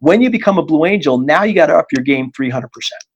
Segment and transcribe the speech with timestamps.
[0.00, 2.62] When you become a Blue Angel, now you got to up your game 300%.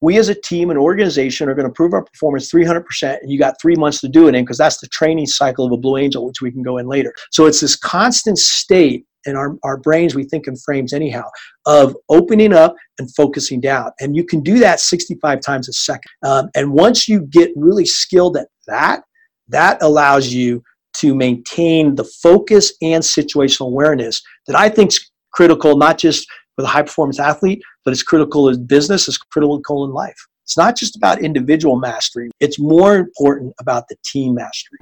[0.01, 3.39] We as a team and organization are going to improve our performance 300%, and you
[3.39, 5.97] got three months to do it in because that's the training cycle of a Blue
[5.97, 7.15] Angel, which we can go in later.
[7.31, 11.23] So it's this constant state in our, our brains, we think in frames anyhow,
[11.67, 13.93] of opening up and focusing down.
[14.01, 16.11] And you can do that 65 times a second.
[16.25, 19.03] Um, and once you get really skilled at that,
[19.49, 20.63] that allows you
[20.95, 26.27] to maintain the focus and situational awareness that I think is critical, not just
[26.63, 30.27] the high performance athlete, but it's critical in business, it's critical in life.
[30.45, 34.79] It's not just about individual mastery, it's more important about the team mastery.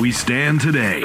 [0.00, 1.04] We stand today.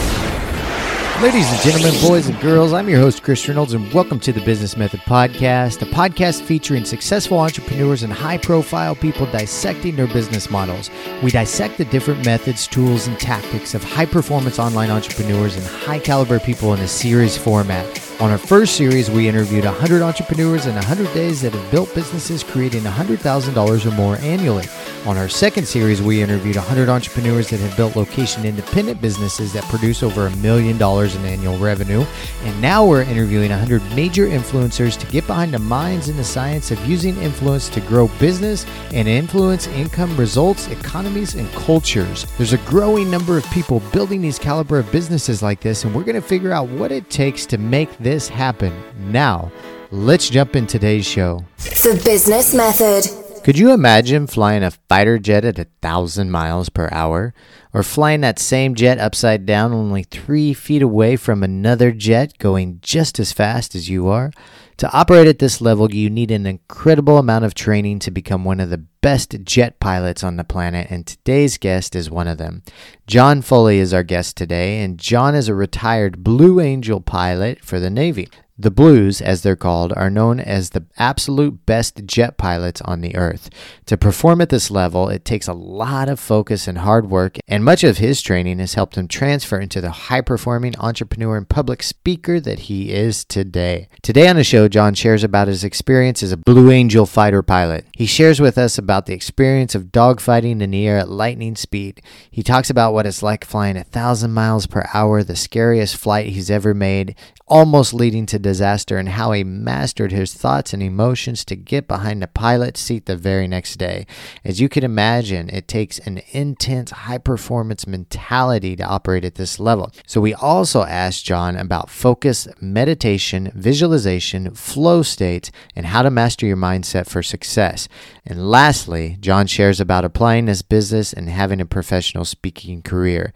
[1.21, 4.41] Ladies and gentlemen, boys and girls, I'm your host, Chris Reynolds, and welcome to the
[4.41, 10.49] Business Method Podcast, a podcast featuring successful entrepreneurs and high profile people dissecting their business
[10.49, 10.89] models.
[11.21, 15.99] We dissect the different methods, tools, and tactics of high performance online entrepreneurs and high
[15.99, 18.10] caliber people in a series format.
[18.21, 22.43] On our first series, we interviewed 100 entrepreneurs in 100 days that have built businesses
[22.43, 24.67] creating $100,000 or more annually.
[25.07, 29.63] On our second series, we interviewed 100 entrepreneurs that have built location independent businesses that
[29.63, 32.05] produce over a million dollars in annual revenue.
[32.43, 36.69] And now we're interviewing 100 major influencers to get behind the minds and the science
[36.69, 42.27] of using influence to grow business and influence income, results, economies, and cultures.
[42.37, 46.03] There's a growing number of people building these caliber of businesses like this, and we're
[46.03, 48.73] going to figure out what it takes to make this this happen.
[49.09, 49.49] Now,
[49.89, 51.45] let's jump in today's show.
[51.59, 53.05] The Business Method.
[53.45, 57.33] Could you imagine flying a fighter jet at a thousand miles per hour?
[57.73, 62.79] Or flying that same jet upside down only three feet away from another jet going
[62.81, 64.33] just as fast as you are?
[64.81, 68.59] To operate at this level, you need an incredible amount of training to become one
[68.59, 72.63] of the best jet pilots on the planet, and today's guest is one of them.
[73.05, 77.79] John Foley is our guest today, and John is a retired Blue Angel pilot for
[77.79, 78.27] the Navy.
[78.57, 83.15] The Blues, as they're called, are known as the absolute best jet pilots on the
[83.15, 83.49] earth.
[83.85, 87.63] To perform at this level, it takes a lot of focus and hard work, and
[87.63, 91.81] much of his training has helped him transfer into the high performing entrepreneur and public
[91.81, 93.87] speaker that he is today.
[94.03, 97.85] Today on the show, John shares about his experience as a Blue Angel fighter pilot.
[97.95, 102.01] He shares with us about the experience of dogfighting in the air at lightning speed.
[102.29, 106.27] He talks about what it's like flying a thousand miles per hour, the scariest flight
[106.27, 107.15] he's ever made,
[107.47, 112.21] almost leading to disaster, and how he mastered his thoughts and emotions to get behind
[112.21, 114.05] the pilot's seat the very next day.
[114.43, 119.59] As you can imagine, it takes an intense, high performance mentality to operate at this
[119.59, 119.91] level.
[120.05, 126.45] So, we also asked John about focus, meditation, visualization, flow states, and how to master
[126.45, 127.87] your mindset for success.
[128.25, 133.33] And lastly, John shares about applying this business and having a professional speaking career.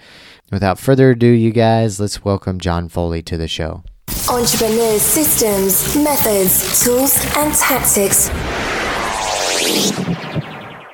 [0.52, 3.84] Without further ado, you guys, let's welcome John Foley to the show.
[4.08, 8.30] Entrepreneurs' systems, methods, tools, and tactics.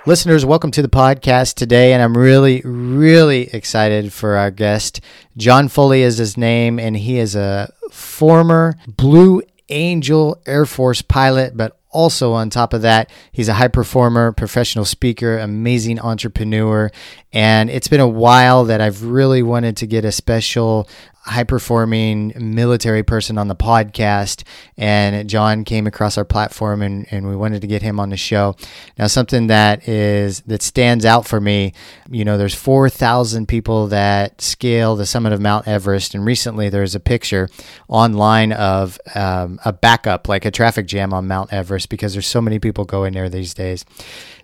[0.05, 5.01] Listeners, welcome to the podcast today, and I'm really, really excited for our guest.
[5.37, 11.55] John Foley is his name, and he is a former Blue Angel Air Force pilot,
[11.55, 16.89] but also on top of that, he's a high performer, professional speaker, amazing entrepreneur.
[17.33, 20.87] And it's been a while that I've really wanted to get a special
[21.23, 24.43] high performing military person on the podcast.
[24.75, 28.17] And John came across our platform and, and we wanted to get him on the
[28.17, 28.55] show.
[28.97, 31.73] Now, something that is that stands out for me,
[32.09, 36.15] you know, there's 4,000 people that scale the summit of Mount Everest.
[36.15, 37.49] And recently there's a picture
[37.87, 42.41] online of um, a backup, like a traffic jam on Mount Everest, because there's so
[42.41, 43.85] many people going there these days.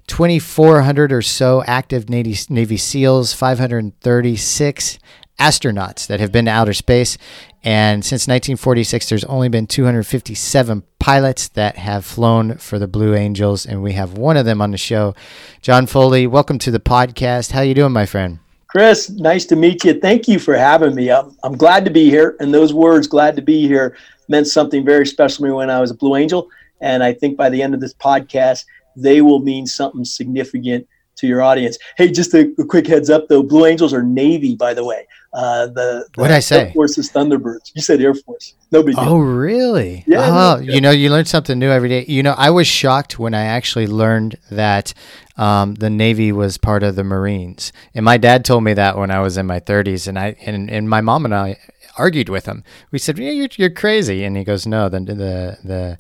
[0.07, 4.99] 2,400 or so active Navy, Navy SEALs, 536
[5.39, 7.17] astronauts that have been to outer space.
[7.63, 13.65] And since 1946, there's only been 257 pilots that have flown for the Blue Angels,
[13.65, 15.15] and we have one of them on the show.
[15.61, 17.51] John Foley, welcome to the podcast.
[17.51, 18.39] How you doing, my friend?
[18.67, 19.99] Chris, nice to meet you.
[19.99, 21.09] Thank you for having me.
[21.09, 22.35] I'm, I'm glad to be here.
[22.39, 23.97] And those words, glad to be here,
[24.27, 26.49] meant something very special to me when I was a Blue Angel.
[26.81, 30.87] And I think by the end of this podcast, they will mean something significant
[31.17, 31.77] to your audience.
[31.97, 35.07] Hey, just a, a, quick heads up though Blue Angels are Navy, by the way.
[35.33, 36.67] Uh, the, the What'd I say?
[36.67, 37.71] Air Force is Thunderbirds.
[37.75, 38.55] You said Air Force.
[38.71, 39.05] No big deal.
[39.07, 40.03] Oh, really?
[40.07, 42.05] Yeah, Oh, no, you know, you learn something new every day.
[42.07, 44.93] You know, I was shocked when I actually learned that
[45.37, 49.11] um, the Navy was part of the Marines, and my dad told me that when
[49.11, 51.57] I was in my 30s, and I and, and my mom and I
[51.97, 52.63] argued with him.
[52.91, 55.97] We said, "Yeah, you're, you're crazy," and he goes, "No, the the the."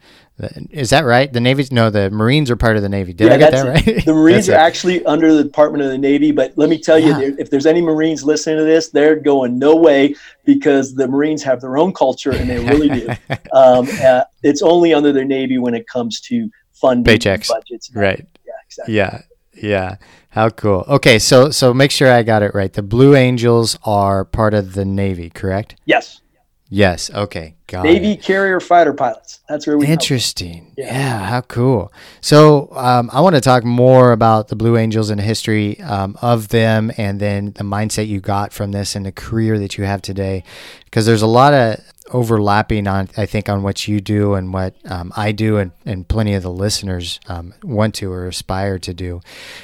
[0.69, 1.31] Is that right?
[1.31, 3.11] The Navy's no, the Marines are part of the Navy.
[3.13, 4.05] Did I get that right?
[4.05, 4.57] The Marines are it.
[4.59, 7.19] actually under the Department of the Navy, but let me tell you, Yeah.
[7.19, 11.41] there- if there's any Marines listening to this, they're going no way because the Marines
[11.43, 13.07] have their own culture and they really do.
[13.53, 17.47] um, uh, it's only under the Navy when it comes to funding Paychecks.
[17.47, 17.89] budgets.
[17.95, 18.25] right.
[18.45, 18.95] Yeah, exactly.
[18.95, 19.21] Yeah.
[19.59, 19.95] Yeah.
[20.29, 20.85] How cool.
[20.87, 22.71] Okay, so so make sure I got it right.
[22.71, 25.75] The Blue Angels are part of the Navy, correct?
[25.85, 26.21] Yes.
[26.69, 27.09] Yes.
[27.09, 27.55] Okay.
[27.67, 28.21] Got Navy it.
[28.21, 29.39] carrier fighter pilots.
[29.47, 29.87] That's where we.
[29.87, 30.73] Interesting.
[30.77, 30.85] Yeah.
[30.85, 31.25] Yeah.
[31.25, 31.91] How cool.
[32.21, 36.17] So um, I want to talk more about the Blue Angels and the history um,
[36.21, 39.85] of them, and then the mindset you got from this and the career that you
[39.85, 40.43] have today,
[40.85, 41.79] because there's a lot of
[42.11, 46.07] overlapping on I think on what you do and what um, I do, and, and
[46.07, 49.21] plenty of the listeners um, want to or aspire to do.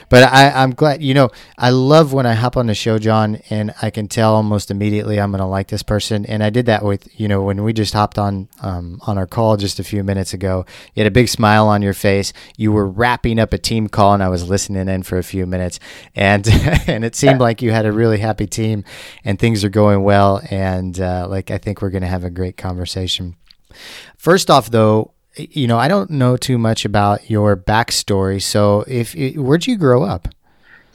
[0.09, 1.01] But I, I'm glad.
[1.01, 4.35] You know, I love when I hop on the show, John, and I can tell
[4.35, 6.25] almost immediately I'm going to like this person.
[6.25, 9.27] And I did that with you know when we just hopped on um, on our
[9.27, 10.65] call just a few minutes ago.
[10.93, 12.33] You had a big smile on your face.
[12.57, 15.45] You were wrapping up a team call, and I was listening in for a few
[15.45, 15.79] minutes,
[16.15, 16.47] and
[16.87, 18.83] and it seemed like you had a really happy team,
[19.23, 20.41] and things are going well.
[20.49, 23.35] And uh, like I think we're going to have a great conversation.
[24.17, 28.41] First off, though, you know I don't know too much about your backstory.
[28.41, 30.27] So if where'd you grow up?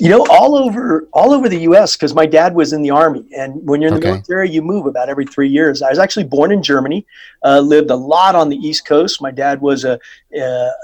[0.00, 1.96] You know, all over all over the U.S.
[1.96, 4.10] because my dad was in the army, and when you're in the Okay.
[4.10, 5.82] military, you move about every three years.
[5.82, 7.04] I was actually born in Germany,
[7.44, 9.20] uh, lived a lot on the East Coast.
[9.20, 9.98] My dad was a uh,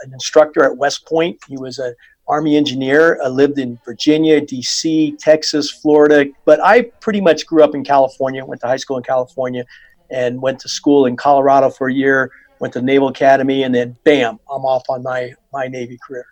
[0.03, 1.39] an instructor at West Point.
[1.47, 1.95] He was a
[2.27, 3.21] Army engineer.
[3.23, 8.45] I lived in Virginia, D.C., Texas, Florida, but I pretty much grew up in California.
[8.45, 9.65] Went to high school in California,
[10.15, 12.31] and went to school in Colorado for a year.
[12.61, 16.27] Went to Naval Academy, and then bam, I'm off on my my Navy career.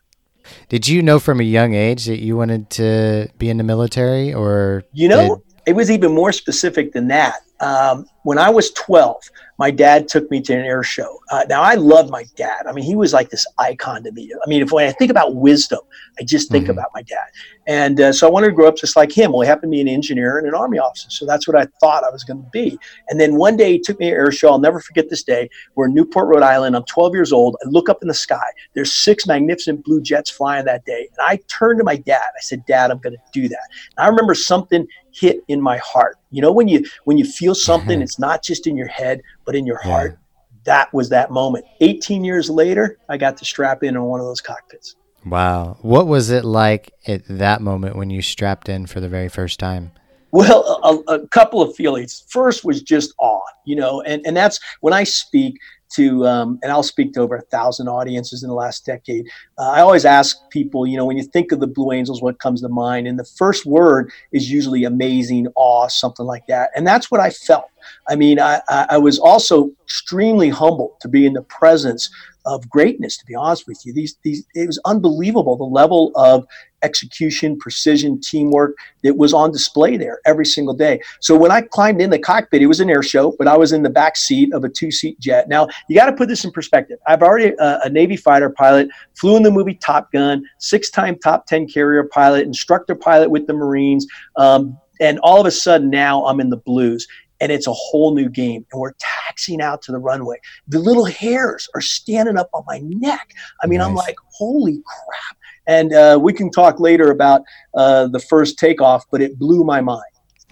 [0.69, 4.33] Did you know from a young age that you wanted to be in the military,
[4.33, 7.41] or You know, it was even more specific than that.
[7.63, 9.17] Um, when I was 12,
[9.59, 11.21] my dad took me to an air show.
[11.31, 12.67] Uh, now, I love my dad.
[12.69, 14.33] I mean, he was like this icon to me.
[14.35, 15.79] I mean, if when I think about wisdom,
[16.19, 16.71] I just think Mhm.
[16.71, 17.27] about my dad.
[17.69, 19.31] And uh, so I wanted to grow up just like him.
[19.31, 21.09] Well, he happened to be an engineer and an army officer.
[21.11, 22.77] So that's what I thought I was going to be.
[23.09, 24.51] And then one day he took me to an air show.
[24.51, 25.49] I'll never forget this day.
[25.77, 26.75] We're in Newport, Rhode Island.
[26.75, 27.57] I'm 12 years old.
[27.65, 28.43] I look up in the sky.
[28.75, 31.09] There's six magnificent blue jets flying that day.
[31.17, 32.23] And I turned to my dad.
[32.37, 33.69] I said, Dad, I'm going to do that.
[33.97, 36.19] And I remember something hit in my heart.
[36.33, 38.03] You know, when you when you feel something, mm-hmm.
[38.03, 39.91] it's not just in your head, but in your Yeah.
[39.91, 40.19] heart.
[40.65, 41.65] That was that moment.
[41.81, 44.97] 18 years later, I got to strap in on one of those cockpits.
[45.25, 49.29] wow, what was it like at that moment when you strapped in for the very
[49.29, 49.93] first time?
[50.33, 52.25] Well, a, a couple of feelings.
[52.29, 55.59] First was just awe, you know, and, and that's when I speak
[55.95, 59.27] to, um, and I'll speak to over a thousand audiences in the last decade.
[59.59, 62.39] Uh, I always ask people, you know, when you think of the Blue Angels, what
[62.39, 63.07] comes to mind?
[63.07, 66.71] And the first word is usually amazing, awe, something like that.
[66.75, 67.67] And that's what I felt.
[68.09, 72.11] I mean, I, I, was also extremely humbled to be in the presence
[72.47, 73.17] of greatness.
[73.19, 76.47] To be honest with you, these these it was unbelievable the level of
[76.83, 81.01] execution, precision, teamwork that was on display there every single day.
[81.21, 83.73] So when I climbed in the cockpit, it was an air show, but I was
[83.73, 85.49] in the back seat of a two-seat jet.
[85.49, 86.99] Now you got to put this in perspective.
[87.07, 91.47] I've already uh, a Navy fighter pilot, flew in the movie Top Gun, six-time top
[91.47, 94.07] ten carrier pilot, instructor pilot with the Marines,
[94.37, 97.07] um, and all of a sudden now I'm in the Blues
[97.41, 98.65] and it's a whole new game.
[98.71, 98.95] And we're
[99.27, 100.37] taxiing out to the runway.
[100.69, 103.33] The little hairs are standing up on my neck.
[103.61, 105.37] I mean, I'm like, holy crap.
[105.67, 107.43] And uh, we can talk later about
[107.75, 110.03] uh, the first takeoff, but it blew my mind.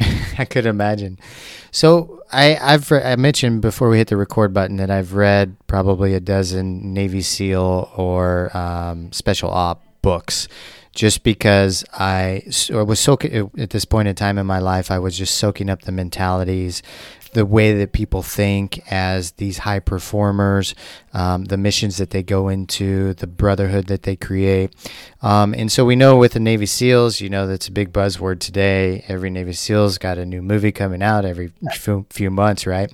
[0.38, 1.18] I could imagine.
[1.72, 5.56] So I, I've re- I mentioned before we hit the record button that I've read
[5.66, 10.48] probably a dozen Navy SEAL or um, Special Op books,
[10.94, 14.90] just because I was soaking at this point in time in my life.
[14.90, 16.82] I was just soaking up the mentalities,
[17.32, 20.74] the way that people think as these high performers,
[21.12, 24.74] um, the missions that they go into, the brotherhood that they create.
[25.22, 28.40] Um, and so we know with the Navy SEALs, you know, that's a big buzzword
[28.40, 29.04] today.
[29.06, 32.90] Every Navy SEAL's got a new movie coming out every few, few months, right?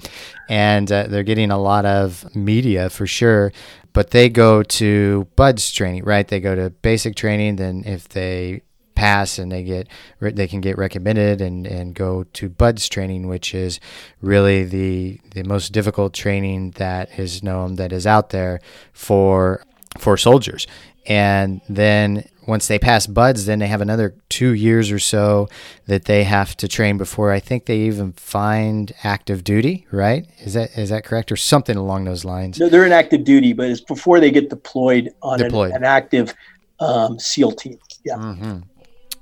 [0.49, 3.53] And uh, they're getting a lot of media for sure.
[3.93, 6.29] But they go to BUDS training, right?
[6.29, 7.57] They go to basic training.
[7.57, 8.61] Then if they
[8.97, 9.87] pass and they get
[10.21, 13.79] they can get recommended and and go to buds training which is
[14.21, 18.59] really the the most difficult training that is known that is out there
[18.93, 19.63] for
[19.99, 20.67] for soldiers
[21.07, 25.49] and then once they pass buds, then they have another two years or so
[25.87, 29.87] that they have to train before I think they even find active duty.
[29.91, 30.27] Right?
[30.39, 32.59] Is that is that correct or something along those lines?
[32.59, 36.35] No, they're in active duty, but it's before they get deployed on an- An, active
[36.81, 37.79] um, SEAL team.
[38.05, 38.17] Yeah.
[38.17, 38.59] Mm-hmm.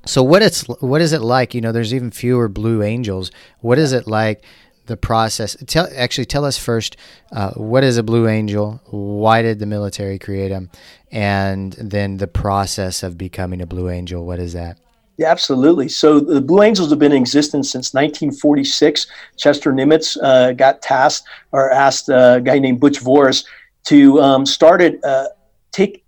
[0.06, 1.54] So what it's what is it like?
[1.54, 3.30] You know, there's even fewer Blue Angels.
[3.60, 4.44] What is it like?
[4.86, 5.56] The process.
[5.66, 6.96] Tell actually tell us first.
[7.32, 8.82] Uh, what is a Blue Angel?
[8.86, 10.70] Why did the military create them?
[11.10, 14.24] And then the process of becoming a Blue Angel.
[14.26, 14.78] What is that?
[15.16, 15.88] Yeah, absolutely.
[15.88, 19.06] So the Blue Angels have been in existence since 1946.
[19.36, 23.44] Chester Nimitz uh, got tasked or asked uh, a guy named Butch Voris
[23.84, 25.28] to um, start it, uh,
[25.70, 26.04] take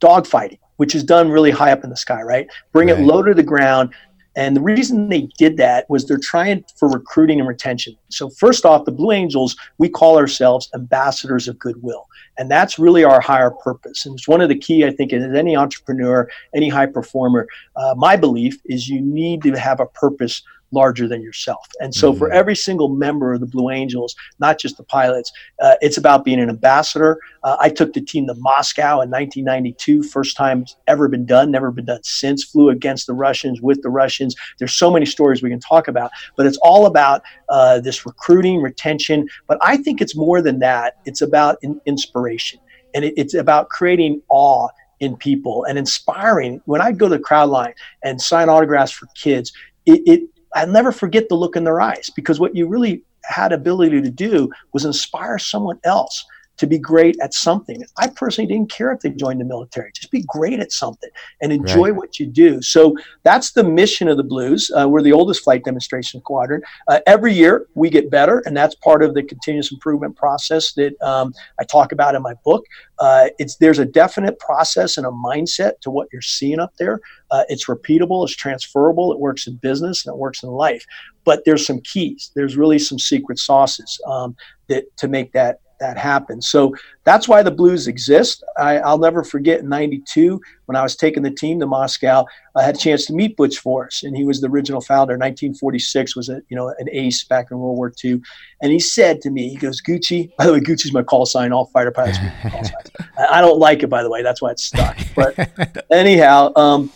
[0.00, 2.46] dogfighting, which is done really high up in the sky, right?
[2.72, 2.98] Bring Right.
[2.98, 3.92] it low to the ground.
[4.34, 7.96] And the reason they did that was they're trying for recruiting and retention.
[8.08, 12.06] So first off, the Blue Angels, we call ourselves ambassadors of goodwill.
[12.38, 14.06] And that's really our higher purpose.
[14.06, 17.46] And it's one of the key, I think, as any entrepreneur, any high performer,
[17.76, 21.66] uh, my belief is you need to have a purpose larger than yourself.
[21.80, 22.34] And so for Mhm.
[22.34, 26.38] every single member of the Blue Angels, not just the pilots, uh, it's about being
[26.40, 27.18] an ambassador.
[27.42, 31.70] Uh, I took the team to Moscow in 1992, first time ever been done, never
[31.70, 32.44] been done since.
[32.44, 34.34] Flew against the Russians, with the Russians.
[34.58, 38.62] There's so many stories we can talk about, but it's all about uh, this recruiting,
[38.62, 39.28] retention.
[39.48, 40.94] But I think it's more than that.
[41.04, 42.60] It's about in- inspiration,
[42.94, 44.68] and it, it's about creating awe
[45.00, 46.60] in people and inspiring.
[46.66, 47.72] When I go to the crowd line
[48.04, 49.52] and sign autographs for kids,
[49.86, 50.20] it, it
[50.54, 54.10] I'll never forget the look in their eyes because what you really had ability to
[54.10, 56.24] do was inspire someone else
[56.60, 57.82] to be great at something.
[57.96, 59.90] I personally didn't care if they joined the military.
[59.94, 61.08] Just be great at something
[61.40, 61.96] and enjoy Right.
[61.96, 62.60] what you do.
[62.60, 64.70] So that's the mission of the Blues.
[64.70, 66.60] Uh, we're the oldest flight demonstration squadron.
[66.86, 71.00] Uh, every year we get better, and that's part of the continuous improvement process that
[71.00, 72.66] um, I talk about in my book.
[72.98, 77.00] Uh, it's there's a definite process and a mindset to what you're seeing up there.
[77.30, 80.84] Uh, it's repeatable, it's transferable, it works in business and it works in life.
[81.24, 82.32] But there's some keys.
[82.34, 84.36] There's really some secret sauces um,
[84.68, 86.40] that to make that that happen.
[86.40, 88.44] So that's why the Blues exist.
[88.56, 92.24] I, I'll never forget in '92 when I was taking the team to Moscow.
[92.54, 95.14] I had a chance to meet Butch Voris, and he was the original founder.
[95.14, 98.20] 1946 was a you know an ace back in World War II,
[98.62, 101.52] and he said to me, he goes, "Gucci." By the way, Gucci's my call sign.
[101.52, 102.18] All fighter pilots.
[102.18, 102.70] call signs.
[103.18, 104.22] I I don't like it, by the way.
[104.22, 104.98] That's why it's stuck.
[105.16, 106.92] But anyhow, um,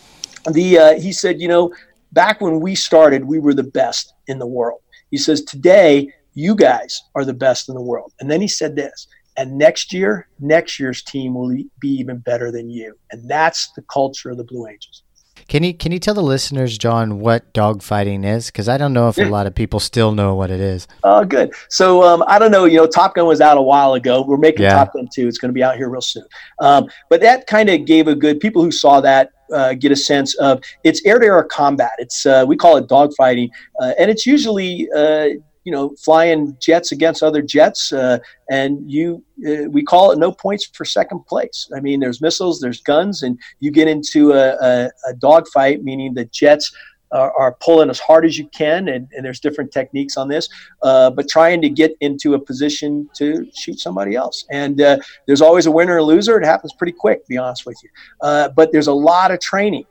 [0.51, 1.73] the uh, he said, you know,
[2.11, 4.81] back when we started, we were the best in the world.
[5.11, 8.13] He says, today, you guys are the best in the world.
[8.19, 11.49] And then he said this, and next year, next year's team will
[11.79, 12.97] be even better than you.
[13.11, 15.01] And that's the culture of the Blue Angels.
[15.47, 18.47] Can you can you tell the listeners, John, what dogfighting is?
[18.47, 20.87] Because I don't know if a lot of people still know what it is.
[21.03, 21.53] Oh, good.
[21.69, 22.65] So um, I don't know.
[22.65, 24.23] You know, Top Gun was out a while ago.
[24.23, 24.73] We're making Yeah.
[24.73, 25.27] Top Gun two.
[25.27, 26.25] It's going to be out here real soon.
[26.61, 28.39] Um, but that kind of gave a good.
[28.39, 31.91] People who saw that uh, get a sense of it's air-to-air combat.
[31.99, 33.49] It's uh, we call it dogfighting,
[33.81, 35.27] uh, and it's usually uh,
[35.65, 38.19] you know flying jets against other jets, uh,
[38.49, 41.69] and you uh, we call it no points for second place.
[41.75, 46.13] I mean, there's missiles, there's guns, and you get into a, a, a dogfight, meaning
[46.13, 46.71] the jets
[47.11, 50.49] are, pulling as hard as you can, and, and there's different techniques on this,
[50.83, 54.45] uh, but trying to get into a position to shoot somebody else.
[54.51, 56.37] And uh, there's always a winner and loser.
[56.39, 57.89] It happens pretty quick, to be honest with you.
[58.21, 59.85] Uh, but there's a lot of training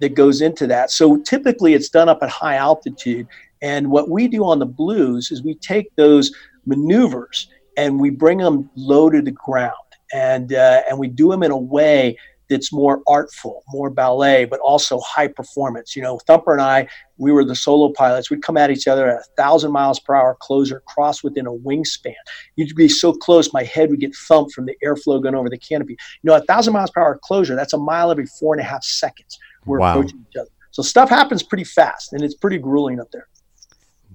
[0.00, 0.90] that goes into that.
[0.90, 3.26] So typically it's done up at high altitude.
[3.66, 6.30] And what we do on the blues is we take those
[6.66, 9.72] maneuvers and we bring them low to the ground.
[10.14, 12.16] And, uh, and we do them in a way
[12.48, 15.96] that's more artful, more ballet, but also high performance.
[15.96, 16.86] You know, Thumper and I,
[17.18, 18.30] we were the solo pilots.
[18.30, 21.52] We'd come at each other at a thousand miles per hour closer, cross within a
[21.52, 22.14] wingspan.
[22.54, 25.58] You'd be so close, my head would get thumped from the airflow going over the
[25.58, 25.96] canopy.
[26.22, 28.64] You know, a thousand miles per hour closure, that's a mile every four and a
[28.64, 29.36] half seconds.
[29.64, 29.90] We're Wow.
[29.90, 30.50] approaching each other.
[30.70, 33.26] So stuff happens pretty fast, and it's pretty grueling up there.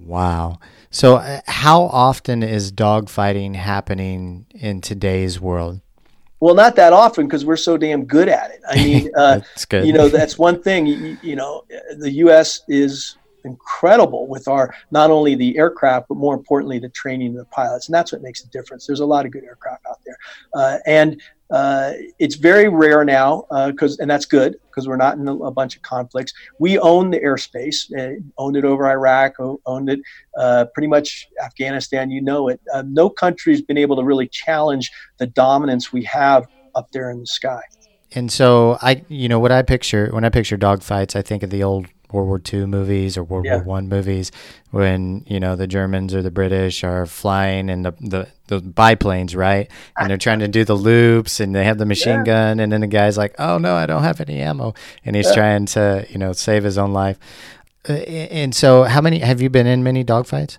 [0.05, 0.59] Wow.
[0.89, 5.81] So, uh, how often is dogfighting happening in today's world?
[6.41, 8.61] Well, not that often because we're so damn good at it.
[8.67, 9.41] I mean, uh,
[9.71, 11.63] you know that's one thing you, you know
[11.97, 17.29] the us is incredible with our not only the aircraft but more importantly the training
[17.29, 19.83] of the pilots and that's what makes a difference there's a lot of good aircraft
[19.87, 20.17] out there
[20.53, 21.19] uh, and
[21.51, 25.51] uh, it's very rare now because and that's good because we're not in a, a
[25.51, 26.33] bunch of conflicts.
[26.59, 29.33] We own the airspace uh, owned it over iraq
[29.65, 29.99] owned it
[30.37, 32.61] uh, pretty much afghanistan you know it.
[32.73, 37.19] Uh, no country's been able to really challenge the dominance we have up there in
[37.19, 37.61] the sky.
[38.13, 41.49] And so I, you know, what I picture when I picture dogfights, I think of
[41.49, 43.55] the old World War II movies or World Yeah.
[43.57, 44.31] War One movies
[44.71, 49.35] when you know the Germans or the British are flying in the, the the biplanes,
[49.35, 49.69] right?
[49.97, 52.23] And they're trying to do the loops, and they have the machine Yeah.
[52.23, 54.73] gun, and then the guy's like, "Oh no, I don't have any ammo,"
[55.05, 55.33] and he's Yeah.
[55.33, 57.17] trying to you know save his own life.
[57.89, 60.57] Uh, and so, how many have you been in many dogfights?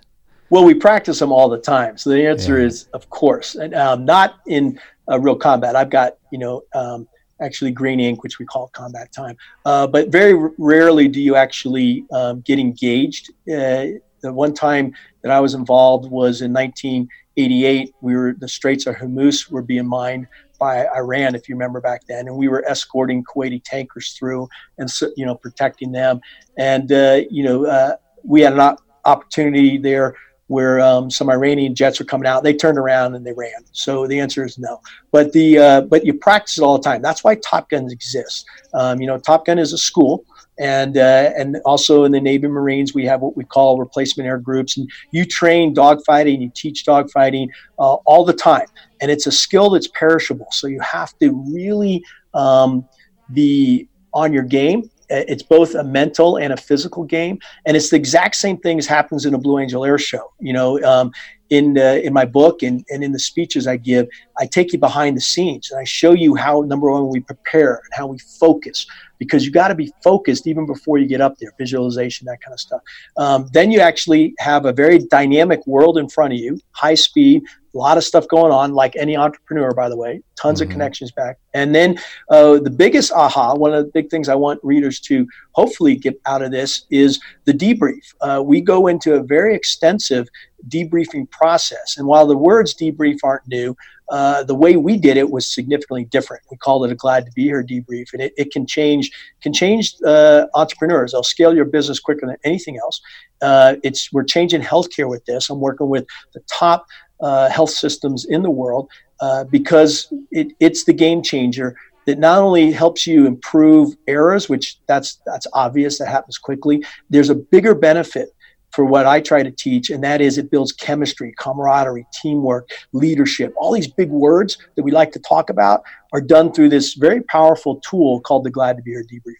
[0.49, 1.97] Well, we practice them all the time.
[1.97, 4.79] So the answer is, of course, and um, not in
[5.09, 5.75] uh, real combat.
[5.75, 7.07] I've got, you know, um,
[7.41, 9.35] actually green ink, which we call combat time.
[9.65, 13.31] Uh, but very r- rarely do you actually um, get engaged.
[13.51, 13.87] Uh,
[14.21, 17.93] the one time that I was involved was in 1988.
[18.01, 20.27] We were the Straits of Hormuz were being mined
[20.59, 24.47] by Iran, if you remember back then, and we were escorting Kuwaiti tankers through
[24.77, 26.21] and you know protecting them.
[26.57, 30.15] And uh, you know uh, we had an op- opportunity there
[30.53, 32.43] where um, some Iranian jets were coming out.
[32.43, 33.65] They turned around and they ran.
[33.71, 34.79] So the answer is no.
[35.11, 37.01] But the uh, but you practice it all the time.
[37.01, 38.45] That's why Top Guns exists.
[38.75, 40.23] Um, you know, Top Gun is a school,
[40.59, 44.37] and uh, and also in the Navy Marines we have what we call replacement air
[44.37, 47.47] groups, and you train dogfighting, you teach dogfighting
[47.79, 48.67] uh, all the time,
[49.01, 50.47] and it's a skill that's perishable.
[50.51, 52.03] So you have to really
[52.35, 52.87] um,
[53.33, 54.87] be on your game.
[55.15, 58.87] It's both a mental and a physical game, and it's the exact same thing as
[58.87, 60.31] happens in a Blue Angel Air Show.
[60.39, 61.11] You know, um,
[61.49, 64.07] in uh, in my book and, and in the speeches I give,
[64.39, 67.75] I take you behind the scenes and I show you how number one we prepare
[67.75, 68.85] and how we focus
[69.19, 72.53] because you got to be focused even before you get up there, visualization, that kind
[72.53, 72.81] of stuff.
[73.15, 77.43] Um, then you actually have a very dynamic world in front of you, high speed,
[77.73, 80.65] a lot of stuff going on, like any entrepreneur, by the way, tons Mhm.
[80.65, 81.37] of connections back.
[81.53, 81.97] And then
[82.29, 86.19] uh, the biggest aha, one of the big things I want readers to hopefully get
[86.25, 88.03] out of this is the debrief.
[88.21, 90.27] Uh, we go into a very extensive
[90.67, 91.95] debriefing process.
[91.97, 93.75] And while the words debrief aren't new,
[94.09, 96.43] uh, the way we did it was significantly different.
[96.51, 99.53] We called it a glad to be here debrief, and it, it can change can
[99.53, 101.11] change uh, entrepreneurs.
[101.11, 103.01] They'll scale your business quicker than anything else.
[103.41, 105.49] Uh, it's we're changing healthcare with this.
[105.49, 106.85] I'm working with the top
[107.21, 108.89] uh, health systems in the world
[109.21, 114.77] uh, because it, it's the game changer that not only helps you improve errors, which
[114.87, 116.83] that's that's obvious that happens quickly.
[117.09, 118.29] There's a bigger benefit
[118.73, 123.53] for what I try to teach, and that is it builds chemistry, camaraderie, teamwork, leadership.
[123.55, 127.21] All these big words that we like to talk about are done through this very
[127.21, 129.35] powerful tool called the Glad to Be Here debrief.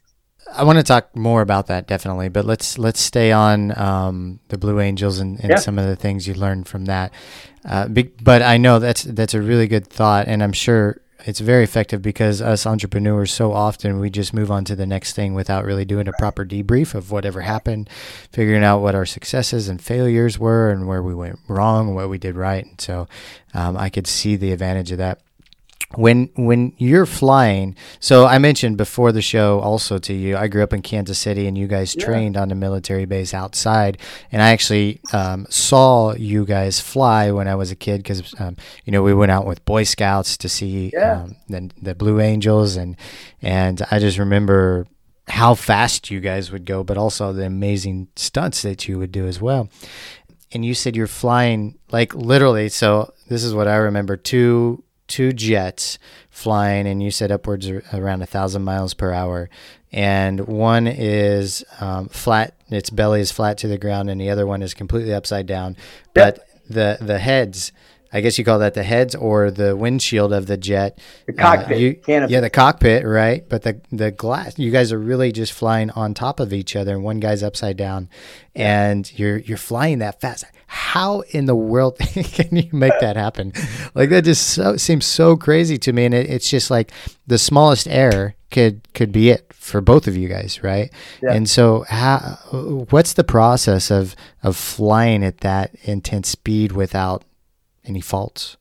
[0.51, 4.57] I want to talk more about that definitely, but let's let's stay on um, the
[4.57, 5.55] Blue Angels and, and Yeah.
[5.55, 7.11] some of the things you learned from that.
[7.65, 11.39] Uh, be, but I know that's that's a really good thought, and I'm sure it's
[11.39, 15.33] very effective because us entrepreneurs so often we just move on to the next thing
[15.33, 17.89] without really doing a proper debrief of whatever happened,
[18.31, 22.09] figuring out what our successes and failures were and where we went wrong and what
[22.09, 22.65] we did right.
[22.65, 23.07] And so
[23.53, 25.21] um, I could see the advantage of that
[25.95, 30.63] when when you're flying so i mentioned before the show also to you i grew
[30.63, 32.05] up in kansas city and you guys Yeah.
[32.05, 33.97] trained on a military base outside
[34.31, 38.57] and i actually um, saw you guys fly when i was a kid because um,
[38.85, 41.23] you know we went out with boy scouts to see Yeah.
[41.23, 42.95] um, the, the blue angels and
[43.41, 44.87] and i just remember
[45.27, 49.25] how fast you guys would go but also the amazing stunts that you would do
[49.27, 49.69] as well
[50.51, 55.31] and you said you're flying like literally so this is what i remember two two
[55.31, 55.99] jets
[56.31, 59.47] flying and you said upwards around a thousand miles per hour.
[59.91, 64.47] And one is um, flat its belly is flat to the ground and the other
[64.47, 65.77] one is completely upside down.
[66.15, 67.71] But the the heads
[68.13, 71.75] i guess you call that the heads or the windshield of the jet The cockpit,
[71.77, 71.99] uh, you-
[72.29, 73.43] yeah the cockpit right?
[73.49, 76.93] But the the glass you guys are really just flying on top of each other
[76.95, 78.07] and one guy's upside down
[78.55, 80.45] and you're you're flying that fast
[80.75, 83.53] how in the world can you make that happen
[83.93, 86.91] like that just so, seems so crazy to me and it, it's just like
[87.27, 91.33] the smallest error could could be it for both of you guys right Yeah.
[91.33, 92.17] and so how
[92.89, 97.23] what's the process of of flying at that intense speed without
[97.85, 98.57] any faults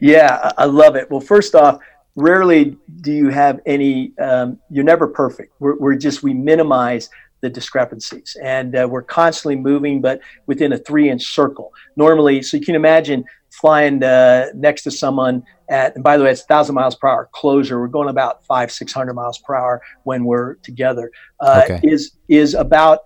[0.00, 1.08] Yeah, I love it.
[1.10, 1.78] Well, first off,
[2.16, 5.54] rarely do you have any, um, you're never perfect.
[5.60, 7.08] We're, we're just, we minimize
[7.42, 11.72] the discrepancies and uh, we're constantly moving, but within a three inch circle.
[11.96, 16.30] Normally, so you can imagine flying uh, next to someone at, and by the way,
[16.30, 17.80] it's 1,000 miles per hour closure.
[17.80, 21.10] We're going about five, 600 miles per hour when we're together.
[21.40, 21.80] Uh, Okay.
[21.82, 23.00] Is is about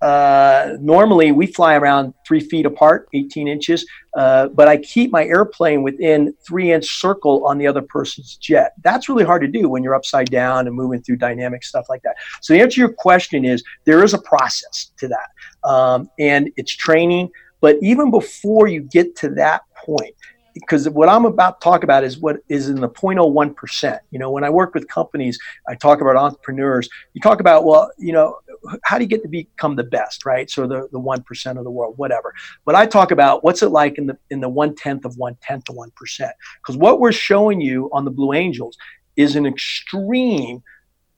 [0.00, 3.84] uh, normally we fly around three feet apart, 18 inches,
[4.16, 8.74] uh, but I keep my airplane within three inch circle on the other person's jet.
[8.84, 12.02] That's really hard to do when you're upside down and moving through dynamic stuff like
[12.02, 12.16] that.
[12.40, 16.50] So the answer to your question is there is a process to that, um, and
[16.56, 17.30] it's training.
[17.60, 20.14] But even before you get to that point,
[20.60, 24.02] because what I'm about to talk about is what is in the 0.01 percent.
[24.10, 26.88] You know, when I work with companies, I talk about entrepreneurs.
[27.14, 28.38] You talk about well, you know,
[28.82, 30.50] how do you get to become the best, right?
[30.50, 32.34] So the the one percent of the world, whatever.
[32.64, 35.36] But I talk about what's it like in the in the one tenth of one
[35.42, 36.32] tenth to one percent.
[36.62, 38.76] Because what we're showing you on the Blue Angels
[39.16, 40.62] is an extreme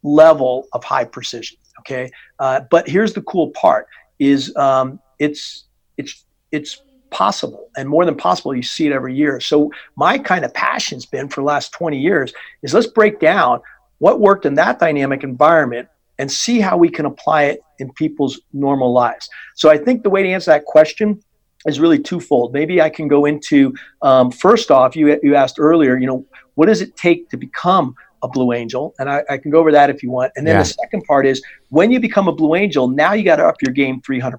[0.03, 1.59] level of high precision.
[1.81, 3.87] Okay, uh, but here's the cool part:
[4.18, 5.64] is um, it's
[5.96, 9.40] it's it's possible and more than possible you see it every year.
[9.40, 13.60] So my kind of passion's been for the last 20 years is let's break down
[13.98, 18.40] what worked in that dynamic environment and see how we can apply it in people's
[18.52, 19.28] normal lives.
[19.56, 21.22] So i think the way to answer that question
[21.66, 22.52] is really twofold.
[22.52, 26.66] Maybe i can go into um, first off you, you asked earlier you know what
[26.66, 28.94] does it take to become a blue angel?
[28.98, 30.30] And I, I can go over that if you want.
[30.36, 30.62] And then Yeah.
[30.62, 33.56] the second part is when you become a blue angel now you got to up
[33.62, 34.36] your game 300%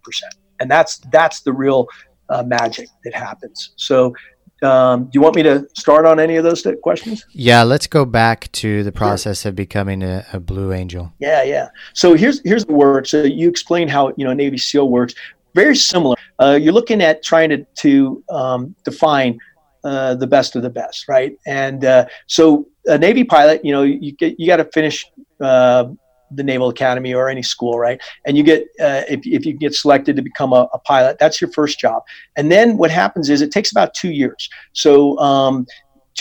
[0.60, 1.88] and that's that's the real
[2.32, 3.74] uh, magic that happens.
[3.76, 4.14] So
[4.62, 7.26] um, do you want me to start on any of those th- questions?
[7.32, 11.12] Yeah, let's go back to the process of becoming a, a Blue Angel.
[11.20, 11.70] yeah yeah.
[11.94, 15.16] So here's here's the work so you explain how you know navy seal works.
[15.56, 16.16] Very similar.
[16.40, 19.40] Uh, you're looking at trying to to um, define
[19.84, 21.36] uh, the best of the best right?
[21.48, 25.06] And uh, so a navy pilot you know you get you got to finish
[25.40, 25.86] uh,
[26.34, 28.02] the naval academy or any school right?
[28.26, 31.42] And you get uh, if, if you get selected to become a, a pilot that's
[31.42, 32.04] your first job.
[32.36, 34.50] And then what happens is it takes about two years.
[34.74, 35.66] So um,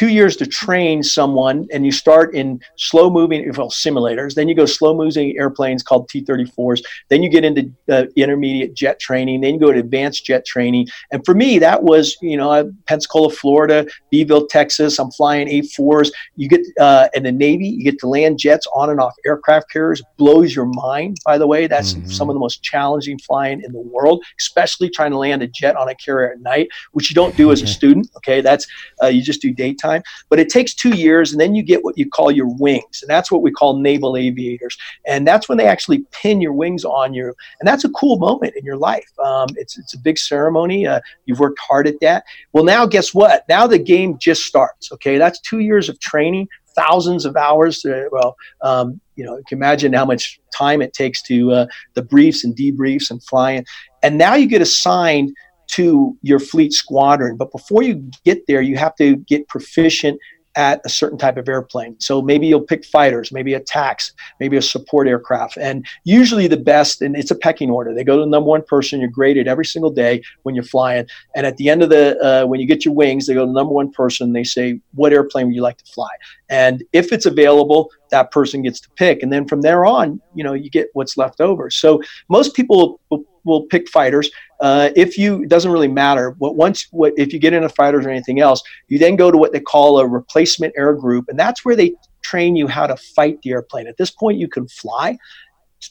[0.01, 4.55] two years to train someone and you start in slow moving well simulators then you
[4.55, 9.53] go slow moving airplanes called t-34s then you get into uh, intermediate jet training then
[9.55, 10.87] you go to advanced jet training.
[11.13, 16.11] And for me that was you know uh, pensacola florida beeville texas i'm flying a4s
[16.37, 19.71] you get uh, in the navy you get to land jets on and off aircraft
[19.71, 20.01] carriers.
[20.17, 21.67] Blows your mind by the way.
[21.67, 22.11] That's Mhm.
[22.19, 25.77] some of the most challenging flying in the world especially trying to land a jet
[25.77, 28.41] on a carrier at night which you don't do as a student okay?
[28.41, 28.67] That's
[29.03, 29.90] uh, you just do daytime
[30.29, 33.09] but it takes two years and then you get what you call your wings and
[33.09, 34.77] that's what we call naval aviators
[35.07, 38.55] and that's when they actually pin your wings on you and that's a cool moment
[38.57, 39.11] in your life.
[39.25, 42.25] Um, it's, it's a big ceremony uh, you've worked hard at that.
[42.53, 43.45] Well now guess what?
[43.49, 45.19] Now the game just starts okay?
[45.19, 49.59] That's two years of training thousands of hours uh, well um, you know you can
[49.59, 53.65] imagine how much time it takes to uh, the briefs and debriefs and flying
[54.03, 55.35] and now you get assigned
[55.73, 57.37] to your fleet squadron.
[57.37, 60.21] But before you get there, you have to get proficient
[60.57, 61.95] at a certain type of airplane.
[62.01, 65.57] So maybe you'll pick fighters, maybe attacks, maybe a support aircraft.
[65.57, 67.95] And usually the best, and it's a pecking order.
[67.95, 69.01] They go to the number one person.
[69.01, 71.07] You're graded every single day when you're flying.
[71.37, 73.47] And at the end of the, uh, when you get your wings, they go to
[73.47, 74.33] the number one person.
[74.33, 76.11] They say, what airplane would you like to fly?
[76.49, 79.23] And if it's available, that person gets to pick.
[79.23, 81.71] And then from there on, you know, you get what's left over.
[81.71, 84.31] So most people will, will pick fighters.
[84.61, 86.35] Uh, if you, it doesn't really matter.
[86.39, 89.39] What once, what if you get into fighters or anything else, you then go to
[89.39, 92.97] what they call a replacement air group, and that's where they train you how to
[92.97, 93.87] fight the airplane.
[93.87, 95.17] At this point, you can fly,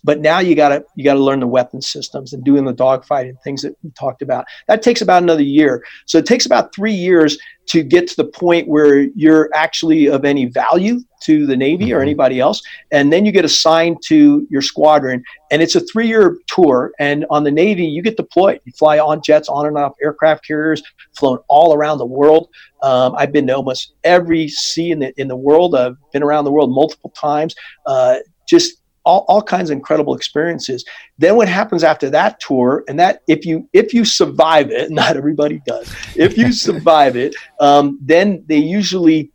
[0.03, 3.61] but now you gotta you gotta learn the weapon systems and doing the dogfighting things
[3.63, 4.45] that we talked about.
[4.67, 5.83] That takes about another year.
[6.05, 10.25] So it takes about three years to get to the point where you're actually of
[10.25, 12.03] any value to the Navy or Mhm.
[12.03, 15.21] anybody else, and then you get assigned to your squadron.
[15.51, 16.91] And it's a three-year tour.
[16.99, 18.59] And on the Navy, you get deployed.
[18.65, 20.81] You fly on jets, on and off aircraft carriers,
[21.15, 22.49] flown all around the world.
[22.81, 25.75] Um, I've been to almost every sea in the in the world.
[25.75, 27.53] I've been around the world multiple times.
[27.85, 28.15] Uh,
[28.47, 28.78] just
[29.09, 30.85] all, all kinds of incredible experiences.
[31.17, 35.17] Then what happens after that tour, and that if you if you survive it, not
[35.17, 35.93] everybody does.
[36.15, 39.31] If you survive it, um, then they usually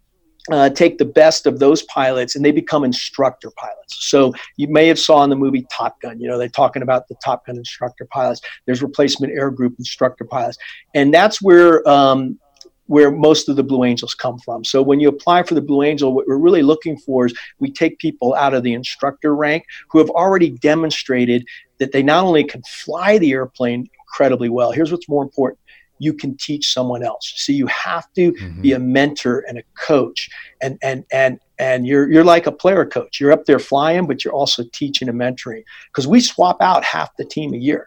[0.53, 4.11] uh, take the best of those pilots and they become instructor pilots.
[4.11, 7.09] So you may have saw in the movie Top Gun, you know, they're talking about
[7.09, 8.43] the Top Gun instructor pilots.
[8.67, 10.59] There's replacement air group instructor pilots,
[10.95, 12.39] and that's where um,
[12.87, 14.65] where most of the Blue Angels come from.
[14.65, 17.71] So when you apply for the Blue Angel, what we're really looking for is we
[17.71, 21.47] take people out of the instructor rank who have already demonstrated
[21.79, 24.71] that they not only can fly the airplane incredibly well.
[24.71, 25.59] Here's what's more important.
[25.99, 27.33] You can teach someone else.
[27.37, 28.63] So you have to Mhm.
[28.63, 30.29] be a mentor and a coach
[30.61, 34.25] and and and and you're you're like a player coach you're up there flying but
[34.25, 37.87] you're also teaching and mentoring because we swap out half the team a year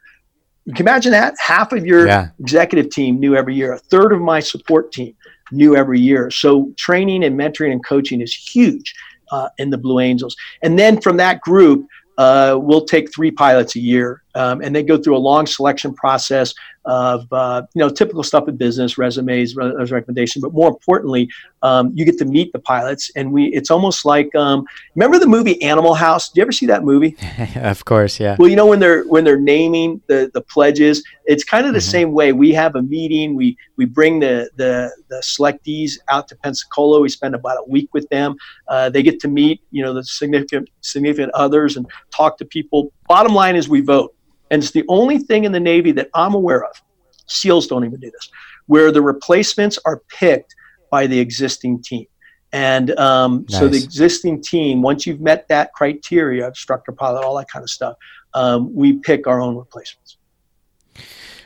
[0.78, 1.36] imagine that?
[1.40, 2.30] Half of your Yeah.
[2.40, 3.74] executive team new every year.
[3.74, 5.14] A third of my support team
[5.52, 6.30] new every year.
[6.30, 8.94] So training and mentoring and coaching is huge
[9.32, 10.36] uh, in the blue angels.
[10.62, 14.82] And then from that group uh, we'll take three pilots a year um, and they
[14.82, 16.54] go through a long selection process
[16.88, 20.42] of uh, you know typical stuff in business, resumes, res- recommendation.
[20.42, 21.30] But more importantly,
[21.62, 25.28] um, you get to meet the pilots, and we it's almost like um, remember the
[25.28, 26.30] movie Animal House?
[26.30, 27.18] Do you ever see that movie?
[27.58, 28.38] of course, yeah.
[28.40, 31.80] Well, you know when they're when they're naming the the pledges, it's kind of the
[31.80, 31.92] mm-hmm.
[31.92, 32.32] same way.
[32.32, 33.36] We have a meeting.
[33.36, 37.02] We we bring the the the selectees out to Pensacola.
[37.02, 38.38] We spend about a week with them.
[38.70, 42.94] Uh, they get to meet you know the significant significant others and talk to people.
[43.10, 44.16] Bottom line is we vote,
[44.52, 46.82] and it's the only thing in the Navy that I'm aware of.
[47.28, 48.30] SEALs don't even do this,
[48.68, 50.56] where the replacements are picked
[50.90, 52.06] by the existing team.
[52.54, 53.60] And um, nice.
[53.60, 57.70] so the existing team, once you've met that criteria, instructor, pilot, all that kind of
[57.70, 57.98] stuff,
[58.34, 60.18] um, we pick our own replacements.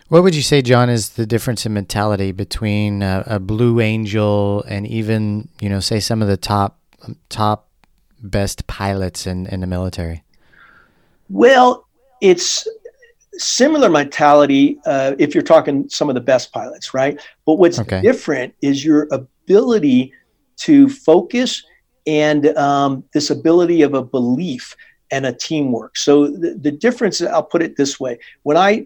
[0.10, 4.62] What would you say, John, is the difference in mentality between a, a Blue Angel
[4.68, 6.80] and even, you know, say some of the top
[7.30, 7.70] top
[8.22, 10.24] best pilots in, in the military?
[11.30, 11.88] Well,
[12.22, 12.68] it's
[13.34, 17.20] similar mentality uh, if you're talking some of the best pilots, right?
[17.46, 18.02] But what's okay.
[18.02, 20.14] different is your ability
[20.58, 21.64] to focus
[22.08, 24.76] and um, this ability of a belief
[25.12, 25.98] and a teamwork.
[25.98, 28.86] So the, the difference, I'll put it this way: when I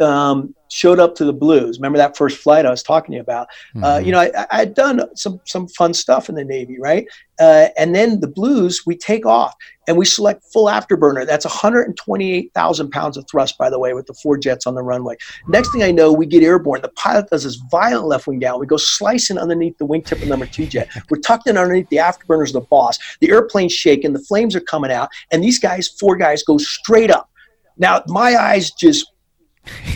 [0.00, 1.78] um, showed up to the Blues.
[1.78, 3.48] Remember that first flight I was talking to you about?
[3.48, 3.84] Uh, mm-hmm.
[3.84, 7.06] Uh, you know, I, had done some some fun stuff in the Navy, right?
[7.38, 9.54] Uh, and then the Blues, we take off
[9.88, 11.26] and we select full afterburner.
[11.26, 15.16] That's 128,000 pounds of thrust, by the way, with the four jets on the runway.
[15.48, 16.82] Next thing I know, we get airborne.
[16.82, 18.60] The pilot does this violent left wing down.
[18.60, 20.88] We go slicing underneath the wingtip of number two jet.
[21.10, 22.98] We're tucked in underneath the afterburners of the boss.
[23.20, 24.12] The airplane's shaking.
[24.12, 27.30] The flames are coming out, and these guys, four guys, go straight up.
[27.78, 29.09] Now my eyes just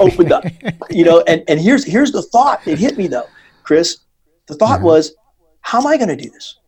[0.00, 0.44] opened up,
[0.90, 1.22] you know.
[1.26, 2.66] And and here's here's the thought.
[2.66, 3.28] It hit me though,
[3.62, 3.98] Chris.
[4.46, 4.86] The thought mm-hmm.
[4.86, 5.14] was,
[5.60, 6.58] how am I going to do this?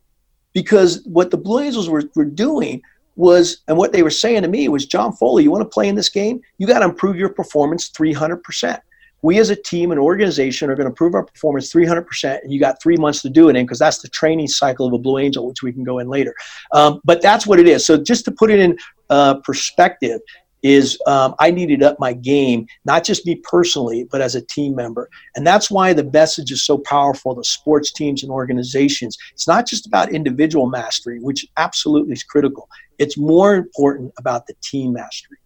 [0.55, 2.81] Because what the Blue Angels were, were doing
[3.17, 5.89] was, and what they were saying to me was, John Foley, you want to play
[5.89, 6.41] in this game?
[6.59, 8.81] You got to improve your performance 300%.
[9.23, 12.61] We as a team and organization are going to improve our performance 300%, and you
[12.61, 15.19] got three months to do it in because that's the training cycle of a Blue
[15.19, 16.35] Angel, which we can go in later.
[16.73, 17.85] Um, but that's what it is.
[17.85, 18.79] So just to put it in
[19.11, 20.21] uh, perspective,
[20.63, 24.75] is um, I needed up my game, not just me personally, but as a team
[24.75, 25.09] member.
[25.35, 29.17] And that's why the message is so powerful to sports teams and organizations.
[29.33, 32.69] It's not just about individual mastery, which absolutely is critical.
[32.99, 35.39] It's more important about the team mastery.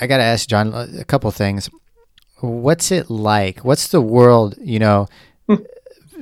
[0.00, 1.68] I got to ask John a couple things.
[2.40, 3.64] What's it like?
[3.64, 5.08] What's the world, you know?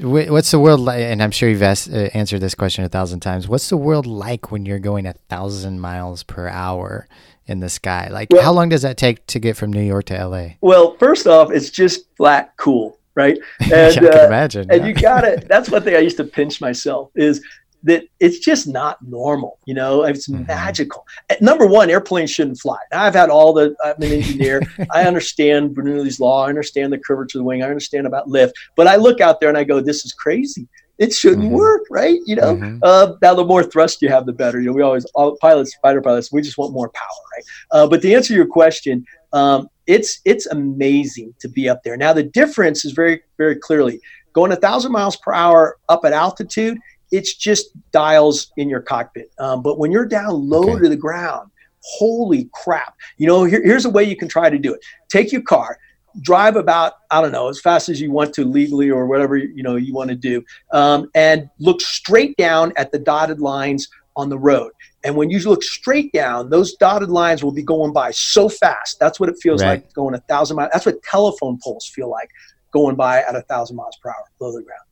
[0.01, 1.01] What's the world like?
[1.01, 3.49] And I'm sure you've asked, uh, answered this question a thousand times.
[3.49, 7.07] What's the world like when you're going a thousand miles per hour?
[7.49, 8.09] in the sky.
[8.09, 10.49] Like, well, how long does that take to get from New York to LA?
[10.61, 13.39] Well, first off, it's just flat cool, right?
[13.61, 14.71] And, yeah, I can uh, imagine.
[14.71, 14.87] And yeah.
[14.87, 15.49] you got it.
[15.49, 17.43] That's one thing I used to pinch myself is
[17.85, 19.59] that it's just not normal.
[19.65, 20.47] You know, it's mm-hmm.
[20.47, 21.07] magical.
[21.41, 22.79] Number one, airplanes shouldn't fly.
[22.93, 23.75] Now, I've had all the.
[23.85, 24.63] I'm an engineer.
[24.91, 26.45] I understand Bernoulli's law.
[26.45, 27.63] I understand the curvature of the wing.
[27.63, 28.59] I understand about lift.
[28.77, 31.55] But I look out there and I go, "This is crazy." it shouldn't mm-hmm.
[31.55, 32.19] work, right?
[32.27, 32.79] You know, mm-hmm.
[32.83, 34.61] uh, now the more thrust you have, the better.
[34.61, 37.45] You know, we always all pilots, fighter pilots, we just want more power, right?
[37.71, 41.97] Uh, but to answer your question, um, it's it's amazing to be up there.
[41.97, 44.01] Now the difference is very very clearly
[44.33, 46.79] going a thousand miles per hour up at altitude.
[47.11, 49.31] It's just dials in your cockpit.
[49.39, 50.83] Um, but when you're down low okay.
[50.83, 51.51] to the ground,
[51.83, 52.95] holy crap!
[53.17, 54.81] You know, here, here's a way you can try to do it.
[55.09, 55.79] Take your car
[56.21, 59.63] drive about i don't know as fast as you want to legally or whatever you
[59.63, 60.43] know you want to do
[60.73, 64.73] um, and look straight down at the dotted lines on the road
[65.05, 68.99] and when you look straight down those dotted lines will be going by so fast
[68.99, 69.83] that's what it feels right.
[69.83, 72.31] like going a thousand miles that's what telephone poles feel like
[72.73, 74.83] going by at a thousand miles per hour below the ground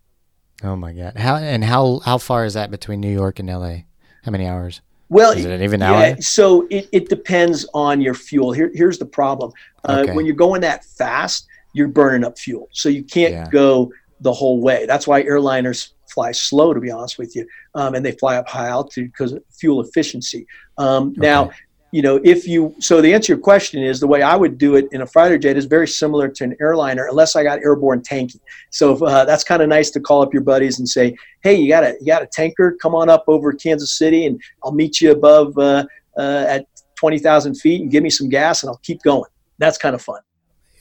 [0.63, 3.77] oh my god how and how how far is that between new york and la
[4.25, 6.01] how many hours well, is it even hour?
[6.01, 8.53] Yeah, so it, it depends on your fuel.
[8.53, 9.53] Here, here's the problem.
[9.89, 10.15] Uh, okay.
[10.15, 12.69] When you're going that fast, you're burning up fuel.
[12.73, 13.49] So you can't yeah.
[13.51, 14.87] go the whole way.
[14.87, 18.49] That's why airliners fly slow, to be honest with you, um, and they fly up
[18.49, 20.47] high altitude because of fuel efficiency.
[20.79, 21.21] Um, okay.
[21.21, 21.51] Now,
[21.93, 24.59] you know, if you so the answer to your question is the way I would
[24.59, 27.61] do it in a fighter jet is very similar to an airliner, unless I got
[27.61, 28.41] airborne tanking.
[28.71, 31.55] So if, uh, that's kind of nice to call up your buddies and say, "Hey,
[31.55, 32.77] you got a you got a tanker?
[32.83, 35.87] Come on up over Kansas City, and I'll meet you above uh,
[36.19, 39.79] uh, at twenty thousand feet, and give me some gas, and I'll keep going." That's
[39.79, 40.21] kind of fun.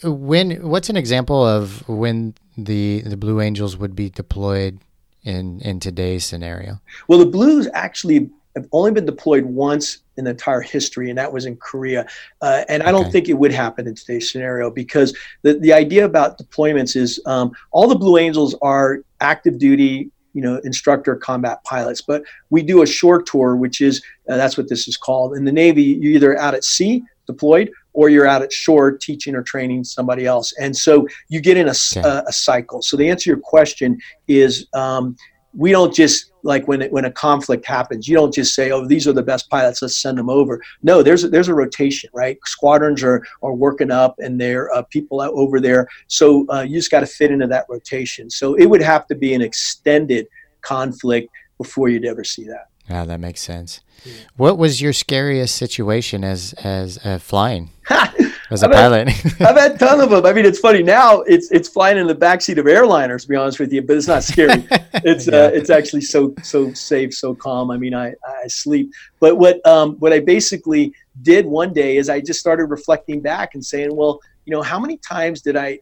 [0.03, 4.79] When what's an example of when the the Blue Angels would be deployed
[5.23, 6.81] in in today's scenario?
[7.07, 11.31] Well, the Blues actually have only been deployed once in the entire history, and that
[11.31, 12.07] was in Korea.
[12.41, 16.05] Uh, and I don't think it would happen in today's scenario because the, the idea
[16.05, 21.63] about deployments is um, all the Blue Angels are active duty, you know, instructor combat
[21.65, 25.35] pilots, but we do a shore tour, which is uh, that's what this is called.
[25.35, 29.35] In the Navy, you're either out at sea deployed or you're out at shore teaching
[29.35, 30.53] or training somebody else.
[30.59, 32.07] And so you get in a, Okay.
[32.07, 32.81] a, a cycle.
[32.81, 35.15] So the answer to your question is um,
[35.57, 38.85] we don't just like when it, when a conflict happens, you don't just say, "Oh,
[38.85, 39.81] these are the best pilots.
[39.81, 42.37] Let's send them over." No, there's a, there's a rotation, right?
[42.45, 45.87] Squadrons are are working up, and there are people out over there.
[46.07, 48.29] So uh, you just got to fit into that rotation.
[48.29, 50.27] So it would have to be an extended
[50.61, 52.67] conflict before you'd ever see that.
[52.89, 53.81] Yeah, that makes sense.
[54.37, 57.71] What was your scariest situation as as uh, flying
[58.51, 59.07] as a I bet- pilot?
[59.41, 60.23] I've had a ton of them.
[60.25, 61.21] I mean, it's funny now.
[61.21, 64.07] It's it's flying in the backseat of airliners, to be honest with you, but it's
[64.07, 64.67] not scary.
[65.03, 65.35] It's Yeah.
[65.45, 67.71] uh, it's actually so so safe, so calm.
[67.71, 68.09] I mean, I
[68.43, 68.91] I sleep.
[69.19, 70.93] But what um what I basically
[71.23, 74.79] did one day is I just started reflecting back and saying, well, you know, how
[74.79, 75.79] many times did I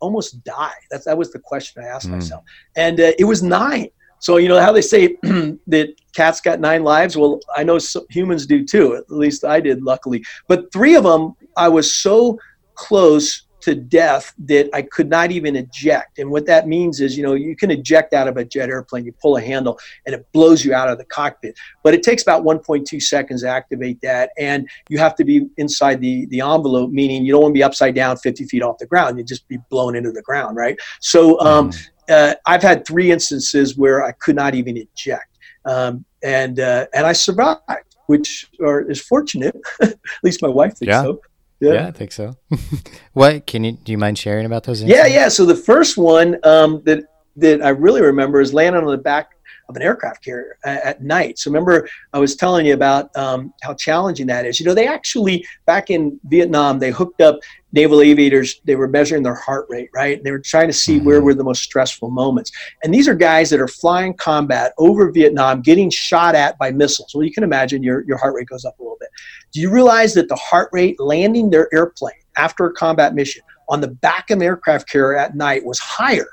[0.00, 0.74] almost die?
[0.90, 2.12] That that was the question I asked Mm.
[2.12, 2.44] myself,
[2.76, 3.88] and uh, it was nine.
[4.20, 7.16] So you know how they say that cats got nine lives.
[7.16, 7.78] Well, I know
[8.10, 8.94] humans do too.
[8.96, 10.24] At least I did, luckily.
[10.46, 12.38] But three of them, I was so
[12.74, 16.18] close to death that I could not even eject.
[16.18, 19.04] And what that means is, you know, you can eject out of a jet airplane.
[19.04, 21.58] You pull a handle and it blows you out of the cockpit.
[21.82, 26.00] But it takes about 1.2 seconds to activate that, and you have to be inside
[26.00, 28.86] the the envelope, meaning you don't want to be upside down 50 feet off the
[28.86, 29.18] ground.
[29.18, 30.78] You'd just be blown into the ground, right?
[31.00, 31.72] So um,
[32.10, 37.06] uh, I've had three instances where I could not even eject, um, and uh, and
[37.06, 37.60] I survived,
[38.06, 39.56] which are, is fortunate.
[39.82, 41.02] At least my wife thinks Yeah.
[41.02, 41.20] so.
[41.60, 41.86] yeah.
[41.86, 42.34] I think so.
[43.12, 43.92] what can you do?
[43.92, 44.82] You mind sharing about those?
[44.82, 45.28] Yeah, yeah.
[45.28, 47.04] So the first one um, that
[47.36, 49.30] that I really remember is landing on the back
[49.70, 51.38] of an aircraft carrier at, at night.
[51.38, 54.60] So remember, I was telling you about um, how challenging that is.
[54.60, 57.38] You know, they actually back in Vietnam they hooked up
[57.72, 58.60] naval aviators.
[58.64, 60.22] They were measuring their heart rate, right?
[60.22, 61.24] They were trying to see where Mhm.
[61.24, 62.50] were the most stressful moments.
[62.82, 67.12] And these are guys that are flying combat over Vietnam, getting shot at by missiles.
[67.14, 69.10] Well, you can imagine your your heart rate goes up a little bit.
[69.52, 73.80] Do you realize that the heart rate landing their airplane after a combat mission on
[73.80, 76.28] the back of an aircraft carrier at night was higher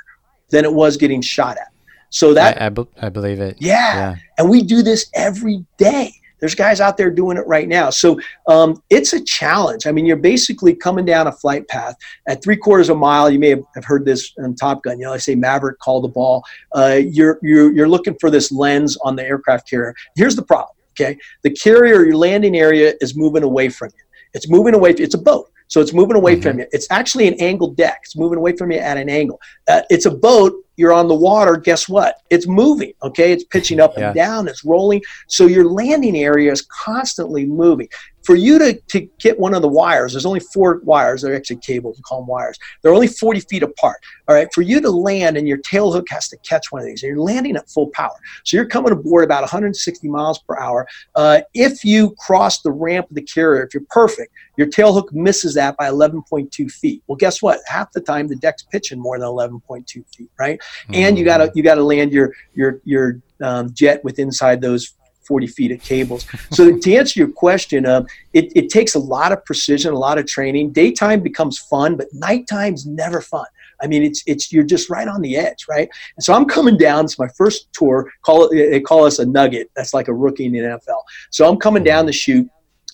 [0.50, 1.72] than it was getting shot at?
[2.10, 3.58] So that, I, I, be- I believe it.
[3.60, 3.96] yeah.
[3.96, 4.16] Yeah.
[4.38, 6.14] And we do this every day.
[6.40, 7.90] There's guys out there doing it right now.
[7.90, 9.88] So um, it's a challenge.
[9.88, 11.96] I mean, you're basically coming down a flight path
[12.28, 13.30] at three quarters of a mile.
[13.30, 15.00] You may have, have heard this on Top Gun.
[15.00, 16.44] You know, I say Maverick call the ball.
[16.76, 19.96] Uh, you're, you're, you're looking for this lens on the aircraft carrier.
[20.16, 20.76] Here's the problem.
[20.92, 21.18] Okay.
[21.42, 24.04] The carrier, your landing area is moving away from you.
[24.34, 24.92] It's moving away.
[24.92, 25.50] It's a boat.
[25.70, 26.44] So it's moving away Mhm.
[26.44, 26.66] from you.
[26.72, 28.00] It's actually an angled deck.
[28.04, 29.40] It's moving away from you at an angle.
[29.68, 30.54] Uh, it's a boat.
[30.78, 31.58] You're on the water.
[31.58, 32.18] Guess what?
[32.30, 32.94] It's moving.
[33.04, 33.34] Okay.
[33.34, 34.08] It's pitching up Yeah.
[34.08, 34.48] and down.
[34.48, 35.02] It's rolling.
[35.28, 37.90] So your landing area is constantly moving.
[38.28, 41.22] For you to, to get one of the wires, there's only four wires.
[41.22, 41.98] They're actually cables.
[41.98, 42.60] You call them wires.
[42.82, 43.96] They're only 40 feet apart.
[44.28, 44.50] All right.
[44.54, 47.10] For you to land and your tail hook has to catch one of these, and
[47.10, 48.12] you're landing at full power.
[48.44, 50.86] So you're coming aboard about 160 miles per hour.
[51.16, 55.14] Uh, if you cross the ramp of the carrier, if you're perfect, your tail hook
[55.14, 57.02] misses that by 11.2 feet.
[57.08, 57.62] Well, guess what?
[57.66, 60.60] Half the time the deck's pitching more than 11.2 feet, right?
[60.92, 64.96] and you gotta you gotta land your your your um, jet with inside those
[65.28, 66.26] 40 feet of cables.
[66.52, 70.18] So to answer your question, um, it, it takes a lot of precision, a lot
[70.18, 70.72] of training.
[70.72, 73.46] Daytime becomes fun, but nighttime's never fun.
[73.82, 75.90] I mean, it's it's you're just right on the edge, right?
[76.16, 77.06] And so I'm coming down.
[77.06, 78.12] It's my first tour.
[78.24, 79.70] Call it they call us a nugget.
[79.76, 81.02] That's like a rookie in the NFL.
[81.30, 82.50] So I'm coming down the chute.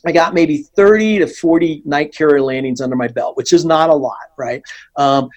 [0.05, 3.89] I got maybe 30 to 40 night carrier landings under my belt, which is not
[3.89, 4.61] a lot, right?
[4.97, 5.29] Um,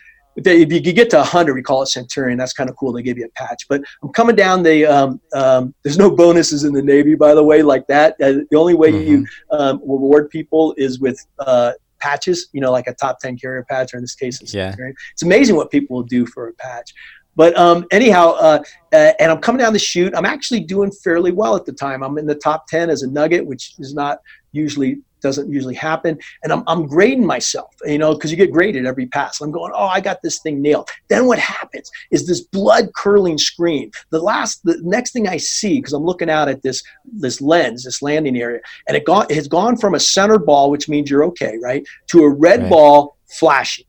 [0.42, 2.38] they- if you could get to 100, we call it Centurion.
[2.38, 2.92] That's kind of cool.
[2.92, 3.66] They give you a patch.
[3.68, 7.42] But I'm coming down the, um, um, there's no bonuses in the Navy, by the
[7.42, 8.14] way, like that.
[8.20, 12.87] Uh, the only way you um, reward people is with uh, patches, you know, like
[12.87, 14.70] a top 10 carrier patch, or in this case, it's Yeah.
[14.70, 14.94] Centurion.
[15.12, 16.92] It's amazing what people will do for a patch.
[17.35, 18.62] But um, anyhow, uh,
[18.94, 20.14] uh, and I'm coming down the chute.
[20.16, 22.03] I'm actually doing fairly well at the time.
[22.03, 24.20] I'm in the top 10 as a nugget, which is not
[24.53, 26.12] usually doesn't usually happen.
[26.42, 29.40] And I'm, I'm grading myself, you know, because you get graded every pass.
[29.40, 30.88] I'm going, oh, I got this thing nailed.
[31.08, 33.90] Then what happens is this blood curdling scream.
[34.10, 36.82] The last, the next thing I see, because I'm looking out at this
[37.24, 40.70] this lens, this landing area, and it, gone, it has gone from a center ball,
[40.70, 42.70] which means you're okay, right, to a red Right.
[42.70, 43.86] ball flashing.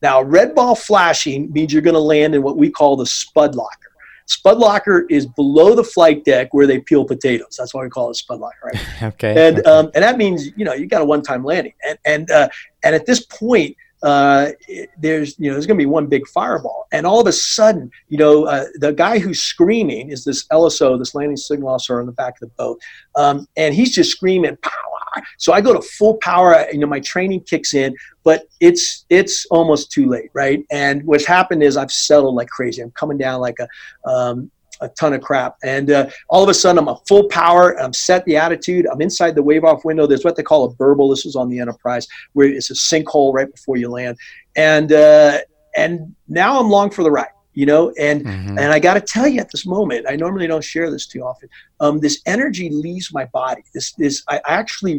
[0.00, 3.54] Now, red ball flashing means you're going to land in what we call the spud
[3.54, 3.90] locker.
[4.28, 7.56] Spud locker is below the flight deck where they peel potatoes.
[7.58, 8.86] That's why we call it spud locker, right?
[9.02, 9.48] Okay.
[9.48, 12.48] and um, and that means you know you got a one-time landing, and and uh,
[12.84, 13.76] and at this point.
[14.00, 14.52] Uh,
[14.98, 17.90] there's you know there's going to be one big fireball, and all of a sudden
[18.08, 22.06] you know uh, the guy who's screaming is this LSO, this landing signal officer on
[22.06, 22.80] the back of the boat,
[23.16, 24.97] um, and he's just screaming power.
[25.38, 29.46] So I go to full power, you know my training kicks in, but it's it's
[29.46, 30.64] almost too late, right?
[30.70, 32.82] And what's happened is I've settled like crazy.
[32.82, 34.50] I'm coming down like a um,
[34.80, 35.56] a ton of crap.
[35.62, 37.78] And uh, all of a sudden, I'm a full power.
[37.80, 38.86] I'm set the attitude.
[38.86, 40.06] I'm inside the wave off window.
[40.06, 41.08] There's what they call a burble.
[41.08, 44.16] This was on the Enterprise, where it's a sinkhole right before you land.
[44.56, 45.38] And uh,
[45.76, 47.28] and now I'm long for the ride.
[47.60, 48.56] You know, and Mhm.
[48.60, 51.22] and I got to tell you at this moment, I normally don't share this too
[51.30, 51.48] often.
[51.80, 53.62] Um, this energy leaves my body.
[53.74, 54.96] This this I I actually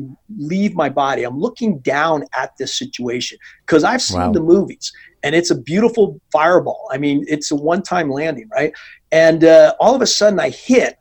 [0.52, 1.22] leave my body.
[1.28, 4.34] I'm looking down at this situation because I've seen Wow.
[4.38, 4.86] the movies,
[5.24, 6.06] and it's a beautiful
[6.38, 6.84] fireball.
[6.96, 8.74] I mean, it's a one-time landing, right?
[9.26, 10.94] And uh, all of a sudden, I hit,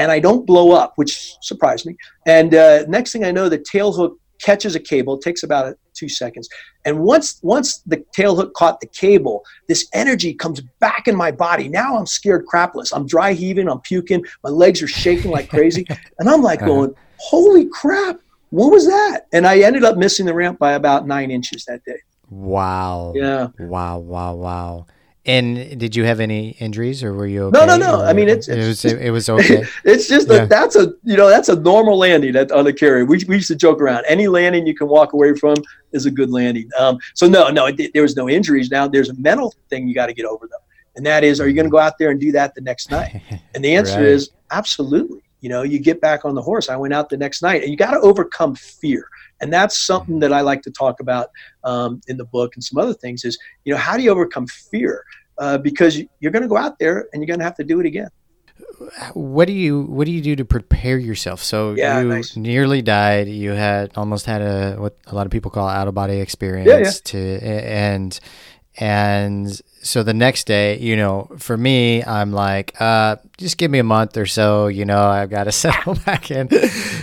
[0.00, 1.12] and I don't blow up, which
[1.50, 1.94] surprised me.
[2.38, 4.12] And uh, next thing I know, the tail hook
[4.42, 5.16] catches a cable.
[5.16, 6.48] It takes about two seconds.
[6.84, 11.30] And once once the tail hook caught the cable, this energy comes back in my
[11.30, 11.68] body.
[11.68, 12.92] Now I'm scared crapless.
[12.94, 13.68] I'm dry heaving.
[13.68, 14.24] I'm puking.
[14.42, 15.86] My legs are shaking like crazy.
[16.18, 16.68] And I'm like Uh-huh.
[16.70, 18.18] going, holy crap,
[18.50, 19.22] what was that?
[19.32, 21.98] And I ended up missing the ramp by about nine inches that day.
[22.30, 23.12] Wow.
[23.16, 23.48] Yeah.
[23.58, 24.86] Wow, wow, wow.
[25.26, 27.58] And did you have any injuries or were you okay?
[27.58, 28.00] No, no, no.
[28.02, 29.64] or- I mean, it's- it was it, was okay.
[29.84, 30.40] It's just Yeah.
[30.40, 33.06] that that's a you know that's a normal landing at, on the carrier.
[33.06, 34.04] We, we used to joke around.
[34.06, 35.54] Any landing you can walk away from
[35.92, 36.68] is a good landing.
[36.78, 38.70] Um, so no, no, it, there was no injuries.
[38.70, 40.64] Now there's a mental thing you got to get over though,
[40.96, 42.90] and that is, are you going to go out there and do that the next
[42.90, 43.22] night?
[43.54, 44.06] And the answer Right.
[44.06, 45.20] is absolutely.
[45.40, 46.68] You know, you get back on the horse.
[46.68, 49.06] I went out the next night, and you got to overcome fear,
[49.44, 51.28] and that's something that I like to talk about
[51.64, 53.24] um, in the book and some other things.
[53.24, 55.04] Is you know, how do you overcome fear?
[55.36, 57.78] Uh, because you're going to go out there and you're going to have to do
[57.80, 58.08] it again.
[59.14, 61.42] what do you what do you do to prepare yourself?
[61.42, 62.36] So Yeah, you nice.
[62.36, 63.28] nearly died.
[63.28, 66.68] You had almost had a what a lot of people call out of body experience.
[66.70, 66.90] Yeah, yeah.
[67.04, 68.20] To and
[68.78, 73.78] and so the next day, you know, for me, I'm like, uh, just give me
[73.78, 74.66] a month or so.
[74.68, 76.48] You know, I've got to settle back in.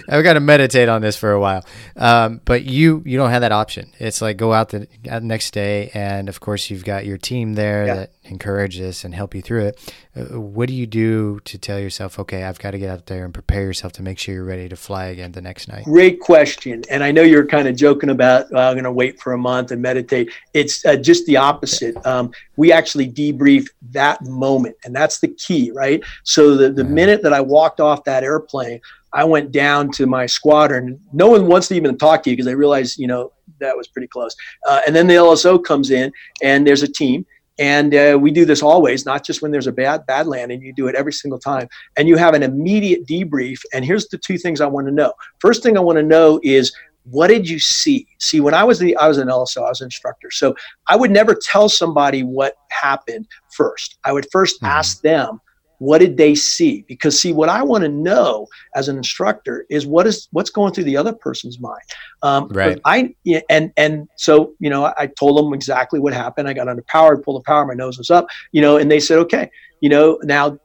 [0.09, 1.63] I've got to meditate on this for a while.
[1.95, 3.91] Um, but you you don't have that option.
[3.99, 7.53] It's like go out the uh, next day, and of course you've got your team
[7.53, 7.95] there Yeah.
[7.95, 9.93] that encourage this and help you through it.
[10.15, 13.25] Uh, what do you do to tell yourself, okay, I've got to get out there
[13.25, 15.84] and prepare yourself to make sure you're ready to fly again the next night?
[15.86, 16.84] Great question.
[16.89, 19.38] And I know you're kind of joking about, "Well, I'm going to wait for a
[19.38, 20.32] month and meditate.
[20.53, 21.95] It's uh, just the opposite.
[22.05, 24.76] Um, we actually debrief that moment.
[24.84, 26.03] And that's the key, right?
[26.24, 28.82] So the, the minute that I walked off that airplane,
[29.13, 30.99] I went down to my squadron.
[31.11, 33.88] No one wants to even talk to you because they realize, you know, that was
[33.88, 34.36] pretty close.
[34.67, 36.11] Uh, and then the LSO comes in
[36.41, 37.26] and there's a team.
[37.59, 40.61] And uh, we do this always, not just when there's a bad bad landing.
[40.61, 43.59] You do it every single time, and you have an immediate debrief.
[43.72, 45.13] And here's the two things I want to know.
[45.39, 46.74] First thing I want to know is
[47.04, 48.08] what did you see?
[48.20, 50.56] See, when I was the I was an LSO, I was an instructor, so
[50.88, 53.97] I would never tell somebody what happened first.
[54.04, 54.68] I would 1st Mhm.
[54.68, 55.41] ask them
[55.82, 58.45] what did they see because see what i want to know
[58.76, 61.82] as an instructor is what is what's going through the other person's mind
[62.22, 62.80] um, Right.
[62.86, 63.16] i
[63.49, 67.18] and and so you know i told them exactly what happened i got under power
[67.18, 69.49] pulled the power my nose was up you know and they said okay
[69.80, 70.56] you know now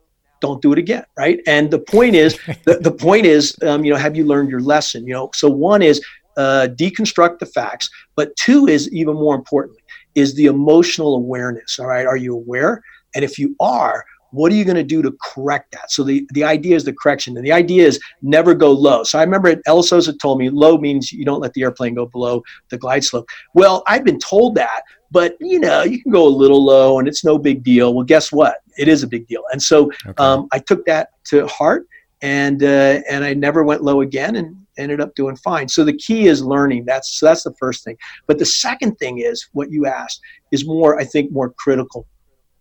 [0.42, 3.90] don't do it again right and the point is the, the point is um, you
[3.90, 6.04] know have you learned your lesson you know so one is
[6.36, 9.82] uh, deconstruct the facts but two is even more importantly
[10.14, 12.06] is the emotional awareness all right?
[12.06, 12.82] Are you aware?
[13.14, 15.90] And if you are what are you going to do to correct that?
[15.90, 19.02] So the, the idea is the correction and the idea is never go low.
[19.04, 22.06] So i remember lsos had told me low means you don't let the airplane go
[22.06, 23.28] below the glide slope.
[23.54, 27.08] Well i've been told that but you know you can go a little low and
[27.08, 27.94] it's no big deal.
[27.94, 28.58] Well guess what?
[28.76, 29.42] It is a big deal.
[29.52, 30.14] And so Okay.
[30.18, 31.86] um, I took that to heart,
[32.22, 35.68] and uh, and I never went low again, and ended up doing fine.
[35.68, 36.84] So the key is learning.
[36.86, 37.96] That's that's the first thing.
[38.26, 40.20] But the second thing is what you asked
[40.52, 42.06] is more, I think, more critical,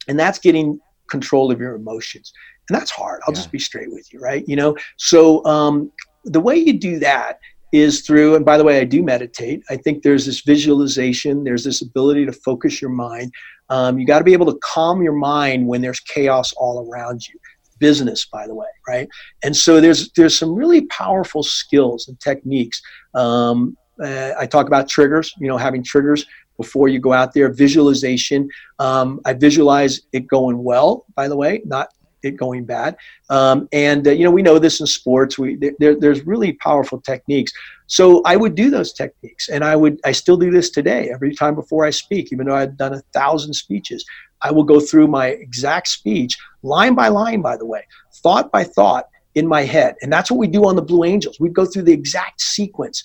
[0.08, 2.32] and that's getting control of your emotions,
[2.70, 3.22] and that's hard.
[3.28, 3.42] I'll Yeah.
[3.42, 4.44] just be straight with you, right?
[4.48, 5.92] You know, so um,
[6.24, 7.38] the way you do that
[7.72, 11.64] is through and by the way i do meditate i think there's this visualization there's
[11.64, 13.32] this ability to focus your mind
[13.70, 17.28] um, you got to be able to calm your mind when there's chaos all around
[17.28, 17.38] you
[17.80, 19.08] business by the way right?
[19.44, 22.82] And so there's there's some really powerful skills and techniques.
[23.14, 26.26] Um, uh, i talk about triggers you know having triggers
[26.58, 28.50] before you go out there visualization.
[28.80, 31.90] Um, i visualize it going well by the way not
[32.26, 32.96] it going bad.
[33.30, 35.38] Um, and uh, you know we know this in sports.
[35.38, 37.52] We there, there's really powerful techniques.
[37.88, 41.10] So i would do those techniques and i would i still do this today.
[41.14, 44.04] Every time before i speak even though i've done a thousand speeches
[44.42, 47.84] i will go through my exact speech line by line by the way
[48.24, 49.06] thought by thought
[49.36, 49.96] in my head.
[50.02, 51.40] And that's what we do on the blue angels.
[51.40, 53.04] We go through the exact sequence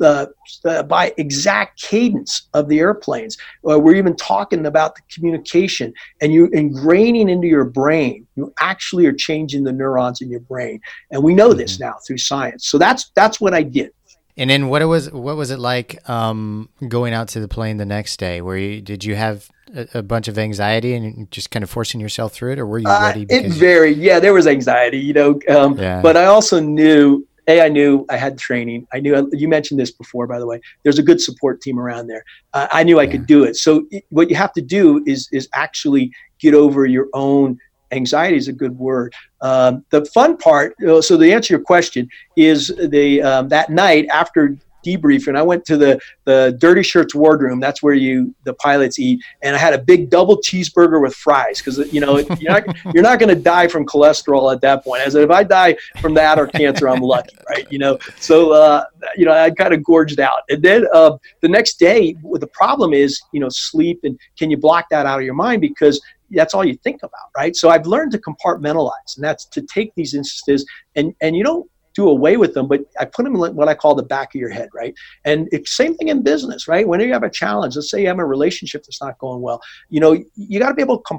[0.00, 0.26] uh,
[0.64, 3.36] uh, by exact cadence of the airplanes.
[3.68, 8.26] Uh, we're even talking about the communication, and you ingraining into your brain.
[8.36, 10.80] You actually are changing the neurons in your brain,
[11.10, 12.68] and we know this now through science.
[12.68, 13.92] So that's that's what I did.
[14.36, 17.76] And then what it was what was it like um, going out to the plane
[17.76, 18.40] the next day?
[18.40, 22.00] Where you did you have a, a bunch of anxiety and just kind of forcing
[22.00, 23.26] yourself through it, or were you Uh, ready?
[23.28, 23.98] it varied.
[23.98, 25.40] Yeah, there was anxiety, you know.
[25.48, 26.00] Um, Yeah.
[26.02, 28.86] But I also knew, a, I knew I had training.
[28.92, 30.60] I knew you mentioned this before, by the way.
[30.82, 32.24] There's a good support team around there.
[32.52, 33.56] Uh, I knew I could do it.
[33.56, 37.58] So it, what you have to do is is actually get over your own
[37.90, 38.36] anxiety.
[38.36, 39.14] Is a good word.
[39.40, 40.74] Um, the fun part.
[41.00, 44.56] So the answer to your question is the um, that night after
[44.88, 47.60] debriefing, I went to the the dirty shirts wardroom.
[47.60, 51.58] That's where you the pilots eat, and I had a big double cheeseburger with fries
[51.58, 52.64] because you know you're not
[52.94, 55.02] you're not going to die from cholesterol at that point.
[55.02, 57.70] As if I die from that or cancer, I'm lucky, right?
[57.70, 58.84] You know, so uh,
[59.16, 62.92] you know I kind of gorged out, and then uh, the next day, the problem
[62.92, 66.52] is you know sleep and can you block that out of your mind because that's
[66.52, 67.56] all you think about, right?
[67.56, 70.66] So I've learned to compartmentalize, and that's to take these instances
[70.96, 71.68] and and you don't
[71.98, 74.40] do away with them, but I put them in what I call the back of
[74.40, 74.94] your head, right?
[75.24, 76.86] And it's same thing in business, right?
[76.86, 79.60] Whenever you have a challenge, let's say you have a relationship that's not going well,
[79.88, 81.14] you know, you got to be able to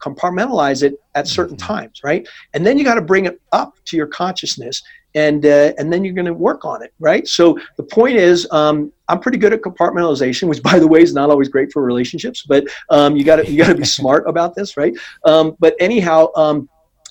[0.00, 2.26] compartmentalize it at certain times, right?
[2.54, 4.82] And then you got to bring it up to your consciousness,
[5.14, 7.26] and uh, and then you're going to work on it, right?
[7.28, 11.14] So the point is, um, I'm pretty good at compartmentalization, which by the way is
[11.14, 14.28] not always great for relationships, but um, you got to you got to be smart
[14.28, 14.94] about this, right?
[15.24, 16.32] Um, but anyhow.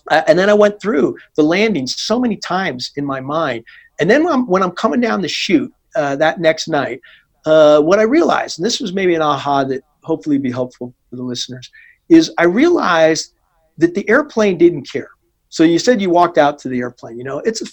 [0.10, 3.64] Uh, and then I went through the landing so many times in my mind.
[4.00, 7.02] And then when I'm, when I'm coming down the chute uh, that next night,
[7.46, 11.16] uh, what I realized, and this was maybe an aha that hopefully be helpful for
[11.16, 11.70] the listeners,
[12.10, 13.34] is I realized
[13.78, 15.10] that the airplane didn't care.
[15.50, 17.18] So you said you walked out to the airplane.
[17.18, 17.66] You know, it's a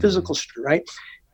[0.00, 0.82] physical, right?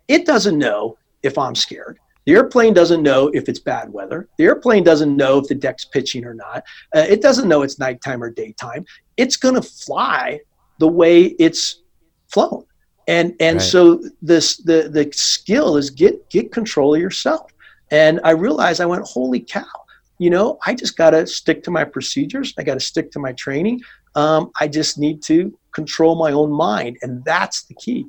[0.09, 1.99] It doesn't know if I'm scared.
[2.27, 4.29] The airplane doesn't know if it's bad weather.
[4.37, 6.65] The airplane doesn't know if the deck's pitching or not.
[6.95, 8.85] Uh, it doesn't know it's nighttime or daytime.
[9.17, 10.41] It's going to fly
[10.79, 11.83] the way it's
[12.29, 12.65] flown.
[13.09, 13.65] And and Right.
[13.65, 17.51] so this the the skill is get get control of yourself.
[17.93, 19.65] And I realized I went, holy cow,
[20.19, 22.53] you know, I just got to stick to my procedures.
[22.59, 23.81] I got to stick to my training.
[24.17, 28.07] Um, I just need to control my own mind, and that's the key.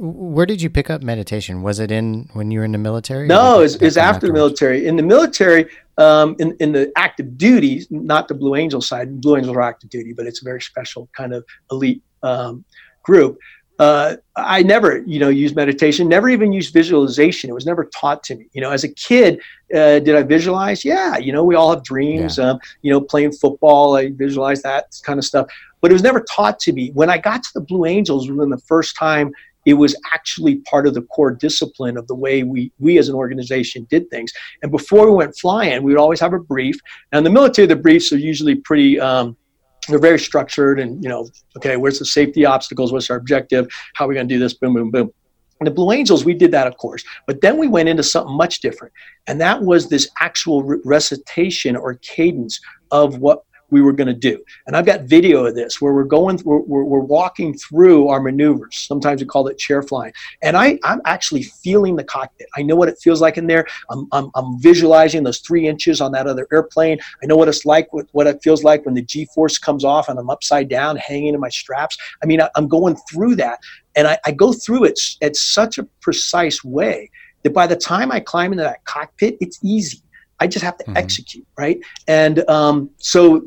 [0.00, 1.62] Where did you pick up meditation?
[1.62, 3.26] Was it in when you were in the military?
[3.26, 4.86] No, it's, it's it up after the military.
[4.86, 9.20] In the military, um, in, in the active duty, not the Blue Angel side.
[9.20, 12.64] Blue Angels are active duty, but it's a very special kind of elite um,
[13.02, 13.40] group.
[13.80, 16.08] Uh, I never, you know, used meditation.
[16.08, 17.50] Never even used visualization.
[17.50, 18.46] It was never taught to me.
[18.52, 19.40] You know, as a kid,
[19.74, 20.84] uh, did I visualize?
[20.84, 22.38] Yeah, you know, we all have dreams.
[22.38, 25.48] Um, you know, playing football, I visualized that kind of stuff.
[25.80, 26.90] But it was never taught to me.
[26.90, 29.32] When I got to the Blue Angels, when the first time
[29.68, 33.14] it was actually part of the core discipline of the way we we as an
[33.14, 34.32] organization did things.
[34.62, 36.76] And before we went flying, we would always have a brief.
[37.12, 38.98] Now in the military, the briefs are usually pretty.
[38.98, 39.36] Um,
[39.86, 42.92] they're very structured, and you know, okay, where's the safety obstacles?
[42.92, 43.68] What's our objective?
[43.94, 44.54] How are we going to do this?
[44.54, 45.10] Boom, boom, boom.
[45.60, 48.34] In the Blue Angels, we did that, of course, but then we went into something
[48.34, 48.92] much different,
[49.26, 52.58] and that was this actual recitation or cadence
[52.90, 54.42] of what we were going to do.
[54.66, 58.20] And I've got video of this where we're going, we're, we're, we're walking through our
[58.20, 58.76] maneuvers.
[58.76, 60.12] Sometimes we call it chair flying.
[60.42, 62.48] And I, I'm actually feeling the cockpit.
[62.56, 63.66] I know what it feels like in there.
[63.90, 66.98] I'm, I'm, I'm visualizing those three inches on that other airplane.
[67.22, 69.84] I know what it's like, what, what it feels like when the G force comes
[69.84, 71.96] off and I'm upside down hanging in my straps.
[72.22, 73.60] I mean, I, I'm going through that.
[73.96, 77.10] And I, I go through it at such a precise way
[77.42, 80.02] that by the time I climb into that cockpit, it's easy.
[80.40, 80.96] I just have to Mhm.
[80.96, 81.80] execute, right?
[82.06, 83.42] And um, so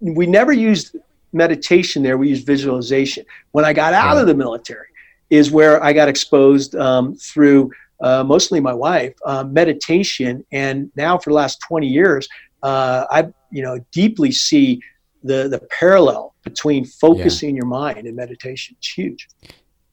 [0.00, 0.96] we never used
[1.32, 2.16] meditation there.
[2.16, 3.24] We used visualization.
[3.52, 4.86] When I got out of the military,
[5.30, 7.70] is where I got exposed um, through
[8.00, 12.28] uh, mostly my wife uh, meditation, and now for the last 20 years,
[12.62, 14.80] uh, I you know deeply see
[15.22, 18.76] the the parallel between focusing your mind and meditation.
[18.78, 19.28] It's huge.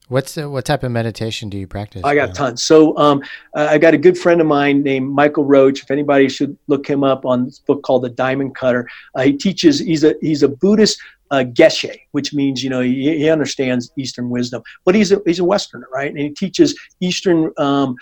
[0.08, 2.04] What's the, what type of meditation do you practice?
[2.04, 2.34] I got now?
[2.34, 2.64] tons.
[2.64, 3.24] So um,
[3.56, 5.82] uh, I got a good friend of mine named Michael Roach.
[5.82, 8.88] If anybody should look him up on this book called The Diamond Cutter.
[9.16, 9.80] Uh, he teaches.
[9.80, 11.00] He's a he's a Buddhist
[11.32, 15.40] uh, geshe, which means you know he, he understands Eastern wisdom, but he's a he's
[15.40, 16.10] a Westerner, right?
[16.10, 17.96] And he teaches Eastern um,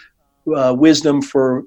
[0.54, 1.64] uh, wisdom for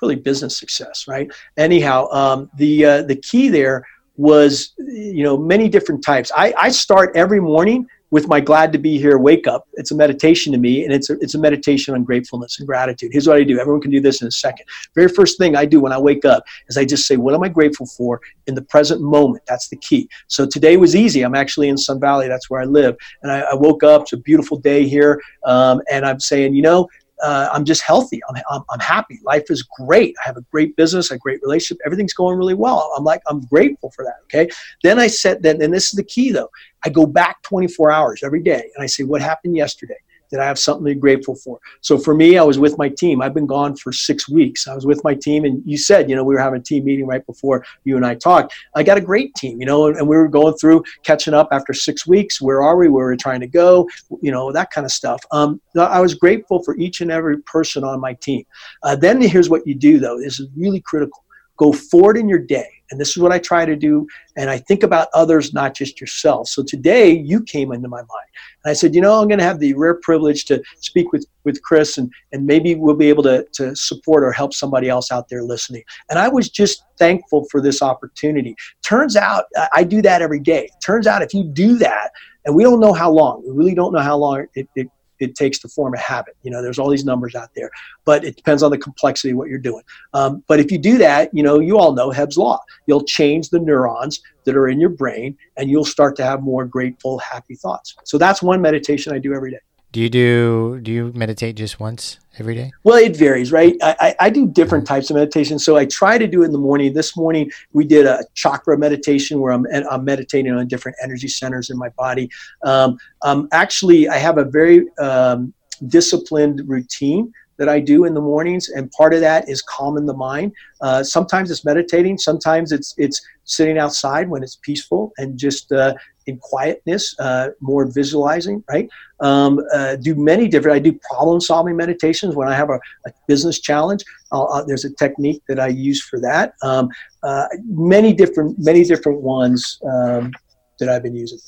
[0.00, 1.30] really business success, right?
[1.56, 3.84] Anyhow, um, the uh, the key there
[4.16, 6.30] was you know many different types.
[6.36, 9.66] I, I start every morning with my glad to be here wake up.
[9.72, 13.08] It's a meditation to me, and it's a, it's a meditation on gratefulness and gratitude.
[13.10, 13.58] Here's what I do.
[13.58, 14.66] Everyone can do this in a second.
[14.94, 17.42] Very first thing I do when I wake up is I just say, what am
[17.42, 19.44] I grateful for in the present moment?
[19.48, 20.10] That's the key.
[20.28, 21.22] So today was easy.
[21.22, 22.28] I'm actually in Sun Valley.
[22.28, 22.96] That's where I live.
[23.22, 24.02] And I, I woke up.
[24.02, 25.18] It's a beautiful day here.
[25.46, 26.88] Um, and I'm saying, you know,
[27.22, 28.20] uh, I'm just healthy.
[28.28, 29.20] I'm, I'm, I'm happy.
[29.24, 30.14] Life is great.
[30.22, 31.80] I have a great business, a great relationship.
[31.86, 32.92] Everything's going really well.
[32.96, 34.16] I'm like, I'm grateful for that.
[34.24, 34.50] Okay.
[34.82, 36.50] Then I said that, and this is the key though.
[36.84, 39.98] I go back 24 hours every day and I say, what happened yesterday?
[40.32, 41.60] Did I have something to be grateful for?
[41.82, 43.20] So for me, I was with my team.
[43.20, 44.66] I've been gone for six weeks.
[44.66, 46.86] I was with my team, and you said, you know, we were having a team
[46.86, 48.54] meeting right before you and I talked.
[48.74, 51.48] I got a great team, you know, and, and we were going through catching up
[51.52, 52.40] after six weeks.
[52.40, 52.88] Where are we?
[52.88, 53.86] Where we're trying to go?
[54.22, 55.20] You know, that kind of stuff.
[55.32, 58.44] Um, I was grateful for each and every person on my team.
[58.82, 60.18] Uh, then here's what you do, though.
[60.18, 61.22] This is really critical.
[61.58, 64.06] Go forward in your day and this is what I try to do.
[64.36, 66.46] And I think about others, not just yourself.
[66.46, 68.28] So today you came into my mind.
[68.62, 71.26] And I said, you know, I'm going to have the rare privilege to speak with,
[71.44, 75.10] with Chris and, and maybe we'll be able to, to support or help somebody else
[75.10, 75.82] out there listening.
[76.10, 78.54] And I was just thankful for this opportunity.
[78.84, 80.68] Turns out I do that every day.
[80.84, 82.10] Turns out if you do that,
[82.44, 84.88] and we don't know how long, we really don't know how long it, it
[85.22, 86.36] it takes to form a habit.
[86.42, 87.70] You know, there's all these numbers out there,
[88.04, 89.82] but it depends on the complexity of what you're doing.
[90.14, 92.60] Um, but if you do that, you know, you all know Hebb's law.
[92.86, 96.64] You'll change the neurons that are in your brain, and you'll start to have more
[96.64, 97.96] grateful, happy thoughts.
[98.04, 99.60] So that's one meditation I do every day.
[99.92, 102.72] Do you do do you meditate just once every day?
[102.82, 103.76] Well, it varies, right?
[103.82, 105.58] I, I, I, do different types of meditation.
[105.58, 106.94] So I try to do it in the morning.
[106.94, 111.68] This morning we did a chakra meditation where I'm, I'm meditating on different energy centers
[111.68, 112.30] in my body.
[112.64, 115.52] Um, um, actually, I have a very um,
[115.88, 120.14] disciplined routine that I do in the mornings, and part of that is calming the
[120.14, 120.52] mind.
[120.80, 125.94] Uh, sometimes it's meditating, sometimes it's it's sitting outside when it's peaceful and just uh,
[126.26, 128.88] in quietness, uh, more visualizing, right?
[129.20, 133.12] Um, uh, do many different, I do problem solving meditations when I have a, a
[133.28, 134.04] business challenge.
[134.30, 136.54] Uh, there's a technique that I use for that.
[136.62, 136.88] Um,
[137.22, 140.32] uh, many different, many different ones um,
[140.78, 141.38] that I've been using.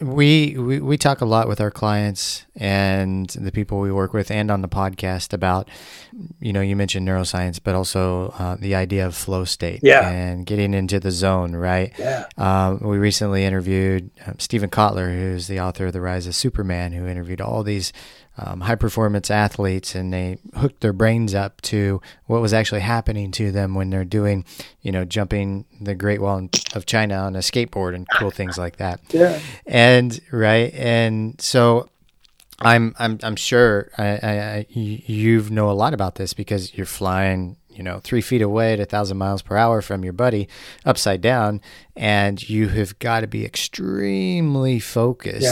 [0.00, 4.30] We, we we talk a lot with our clients and the people we work with,
[4.30, 5.68] and on the podcast about,
[6.38, 10.08] you know, you mentioned neuroscience, but also uh, the idea of flow state, yeah.
[10.08, 11.92] and getting into the zone, right?
[11.98, 12.26] Yeah.
[12.36, 16.92] Um, we recently interviewed um, Steven Kotler, who's the author of The Rise of Superman,
[16.92, 17.92] who interviewed all these
[18.38, 23.32] um, high performance athletes and they hooked their brains up to what was actually happening
[23.32, 24.44] to them when they're doing,
[24.80, 28.76] you know, jumping the Great Wall of China on a skateboard and cool things like
[28.76, 29.00] that.
[29.10, 29.40] Yeah.
[29.66, 30.72] And right.
[30.74, 31.88] And so
[32.60, 37.56] I'm, I'm, I'm sure I, I, you know a lot about this because you're flying
[37.78, 40.48] you know, three feet away at a thousand miles per hour from your buddy
[40.84, 41.60] upside down,
[41.98, 45.42] and you have got to be extremely focused.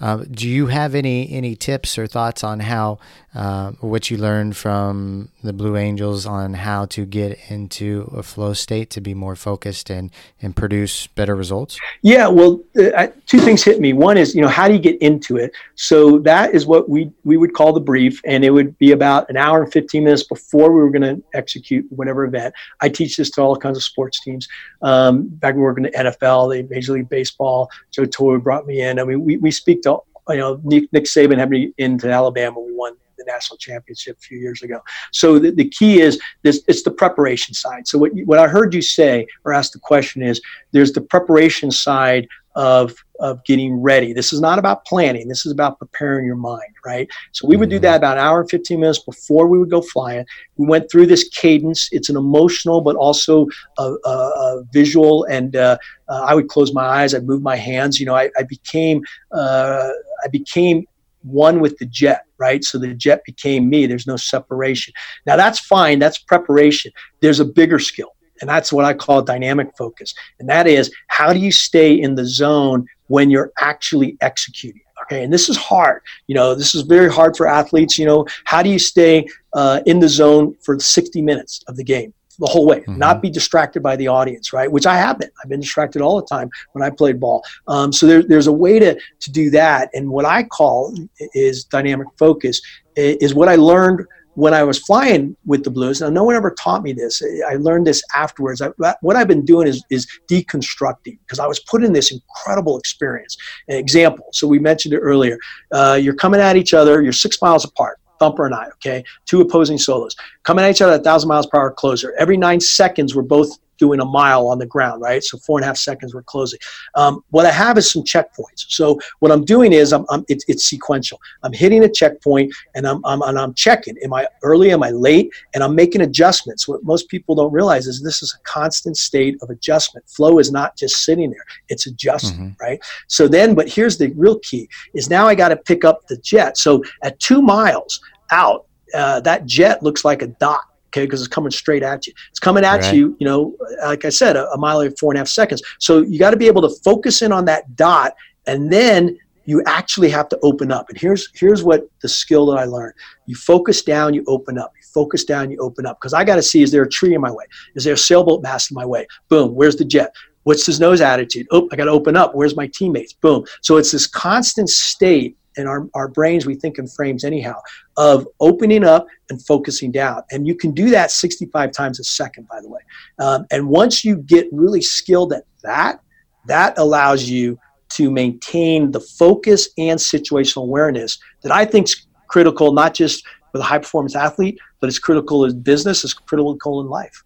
[0.00, 0.12] Yeah.
[0.12, 2.98] Um, do you have any any tips or thoughts on how
[3.34, 8.52] uh, what you learned from the Blue Angels on how to get into a flow
[8.52, 10.10] state to be more focused and
[10.42, 11.78] and produce better results?
[12.02, 13.92] Yeah, well, uh, two things hit me.
[13.92, 15.52] One is you know how do you get into it?
[15.76, 19.30] So that is what we we would call the brief, and it would be about
[19.30, 22.54] an hour and fifteen minutes before we were going to execute whatever event.
[22.80, 24.48] I teach this to all kinds of sports teams.
[24.82, 28.66] Um, back when we were working at NFL, the Major League Baseball, Joe Torre brought
[28.66, 28.98] me in.
[28.98, 32.60] I mean, we, we speak to, you know, Nick, Nick Saban had me into Alabama.
[32.60, 34.80] We won the national championship a few years ago.
[35.12, 37.86] So the, the key is this, it's the preparation side.
[37.86, 40.40] So what, what I heard you say or ask the question is
[40.72, 44.12] there's the preparation side of of getting ready.
[44.12, 45.28] This is not about planning.
[45.28, 47.08] This is about preparing your mind, right?
[47.30, 47.84] So we would do mm-hmm.
[47.84, 50.26] that about an hour and 15 minutes before we would go flying.
[50.56, 51.88] We went through this cadence.
[51.92, 53.46] It's an emotional, but also
[53.78, 55.24] a, a, a visual.
[55.24, 57.14] And uh, uh, I would close my eyes.
[57.14, 58.00] I'd move my hands.
[58.00, 59.88] You know, I, I became uh,
[60.24, 60.84] I became
[61.22, 62.64] one with the jet, right?
[62.64, 63.86] So the jet became me.
[63.86, 64.92] There's no separation.
[65.26, 66.00] Now that's fine.
[66.00, 66.90] That's preparation.
[67.20, 70.14] There's a bigger skill and that's what I call dynamic focus.
[70.40, 74.80] And that is how do you stay in the zone when you're actually executing?
[75.02, 76.00] Okay, and this is hard.
[76.28, 77.98] You know, this is very hard for athletes.
[77.98, 81.84] You know, how do you stay uh, in the zone for 60 minutes of the
[81.84, 82.14] game?
[82.38, 82.96] the whole way, mm-hmm.
[82.96, 84.72] not be distracted by the audience, right?
[84.72, 85.30] Which I have been.
[85.42, 87.44] I've been distracted all the time when I played ball.
[87.68, 89.90] Um, so there, there's a way to, to do that.
[89.92, 90.96] And what I call
[91.34, 92.60] is dynamic focus
[92.96, 96.52] is what I learned when I was flying with the Blues, now no one ever
[96.52, 97.22] taught me this.
[97.48, 98.62] I learned this afterwards.
[98.62, 98.70] I,
[99.00, 103.36] what I've been doing is, is deconstructing because I was put in this incredible experience.
[103.68, 104.26] An example.
[104.32, 105.38] So we mentioned it earlier.
[105.70, 107.02] Uh, you're coming at each other.
[107.02, 107.98] You're six miles apart.
[108.18, 110.14] Thumper and I, okay, two opposing solos
[110.44, 112.14] coming at each other at 1,000 miles per hour closer.
[112.20, 115.24] Every nine seconds, we're both doing a mile on the ground, right?
[115.24, 116.60] So four and a half seconds we're closing.
[116.94, 118.66] Um, what I have is some checkpoints.
[118.68, 121.20] So what I'm doing is I'm, I'm it's, it's, sequential.
[121.42, 123.96] I'm hitting a checkpoint and I'm, I'm and I'm checking.
[124.04, 124.70] Am I early?
[124.70, 125.32] Am I late?
[125.52, 126.68] And I'm making adjustments.
[126.68, 130.08] What most people don't realize is this is a constant state of adjustment.
[130.08, 132.64] Flow is not just sitting there; it's adjusting, mm-hmm.
[132.64, 132.80] right?
[133.08, 136.18] So then, but here's the real key: is now I got to pick up the
[136.18, 136.56] jet.
[136.56, 140.62] So at two miles out, uh, that jet looks like a dot
[140.92, 142.12] okay, because it's coming straight at you.
[142.30, 142.94] It's coming at right.
[142.94, 145.62] you, you know, like I said, a, a mile every four and a half seconds.
[145.78, 148.14] So you got to be able to focus in on that dot
[148.46, 150.88] and then you actually have to open up.
[150.88, 152.94] And here's here's what the skill that I learned.
[153.26, 154.72] You focus down, you open up.
[154.76, 155.98] You focus down, you open up.
[156.00, 157.44] Because I got to see is there a tree in my way?
[157.74, 159.06] Is there a sailboat mast in my way?
[159.28, 160.14] Boom, where's the jet?
[160.44, 161.46] What's his nose attitude?
[161.50, 162.34] Oh, I got to open up.
[162.34, 163.12] Where's my teammates?
[163.12, 163.44] Boom.
[163.62, 167.54] So it's this constant state in our, our brains, we think in frames anyhow,
[167.96, 170.22] of opening up and focusing down.
[170.30, 172.80] And you can do that 65 times a second, by the way.
[173.18, 176.00] Um, and once you get really skilled at that,
[176.46, 177.58] that allows you
[177.90, 183.58] to maintain the focus and situational awareness that I think is critical, not just for
[183.58, 187.22] the high performance athlete, but it's critical in business, it's critical in life.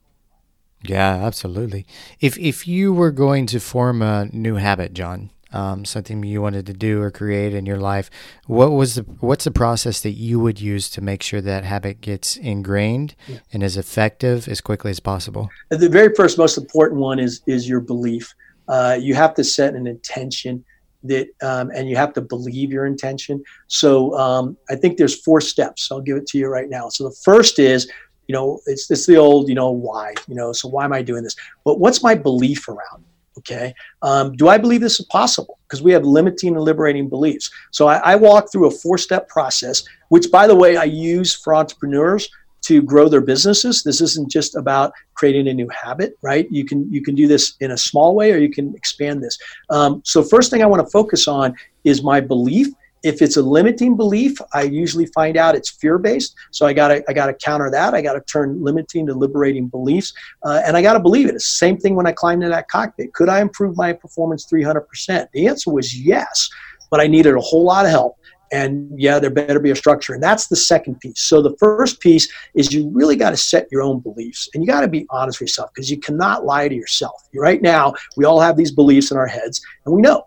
[0.82, 1.86] Yeah, absolutely.
[2.20, 6.66] If if you were going to form a new habit, John, um, something you wanted
[6.66, 8.10] to do or create in your life,
[8.46, 12.00] what was the what's the process that you would use to make sure that habit
[12.00, 13.38] gets ingrained yeah.
[13.52, 15.48] and is effective as quickly as possible?
[15.70, 18.34] The very first, most important one is is your belief.
[18.68, 20.64] Uh, you have to set an intention
[21.04, 23.42] that, um, and you have to believe your intention.
[23.68, 25.90] So um, I think there's four steps.
[25.90, 26.88] I'll give it to you right now.
[26.88, 27.90] So the first is,
[28.26, 31.02] you know, it's it's the old, you know, why, you know, so why am I
[31.02, 31.36] doing this?
[31.64, 33.04] But what's my belief around?
[33.48, 33.72] Okay,
[34.02, 35.58] um, do I believe this is possible?
[35.68, 37.48] Because we have limiting and liberating beliefs.
[37.70, 41.54] So I, I walk through a four-step process, which, by the way, I use for
[41.54, 42.28] entrepreneurs
[42.62, 43.84] to grow their businesses.
[43.84, 46.48] This isn't just about creating a new habit, right?
[46.50, 49.38] You can you can do this in a small way, or you can expand this.
[49.70, 52.68] Um, so first thing I want to focus on is my belief.
[53.06, 56.34] If it's a limiting belief, I usually find out it's fear-based.
[56.50, 57.94] So I gotta I gotta counter that.
[57.94, 61.34] I gotta turn limiting to liberating beliefs, uh, and I gotta believe it.
[61.34, 63.14] The same thing when I climbed in that cockpit.
[63.14, 65.28] Could I improve my performance 300%?
[65.32, 66.50] The answer was yes,
[66.90, 68.16] but I needed a whole lot of help
[68.52, 71.98] and yeah there better be a structure and that's the second piece so the first
[72.00, 75.04] piece is you really got to set your own beliefs and you got to be
[75.10, 78.70] honest with yourself because you cannot lie to yourself right now we all have these
[78.70, 80.24] beliefs in our heads and we know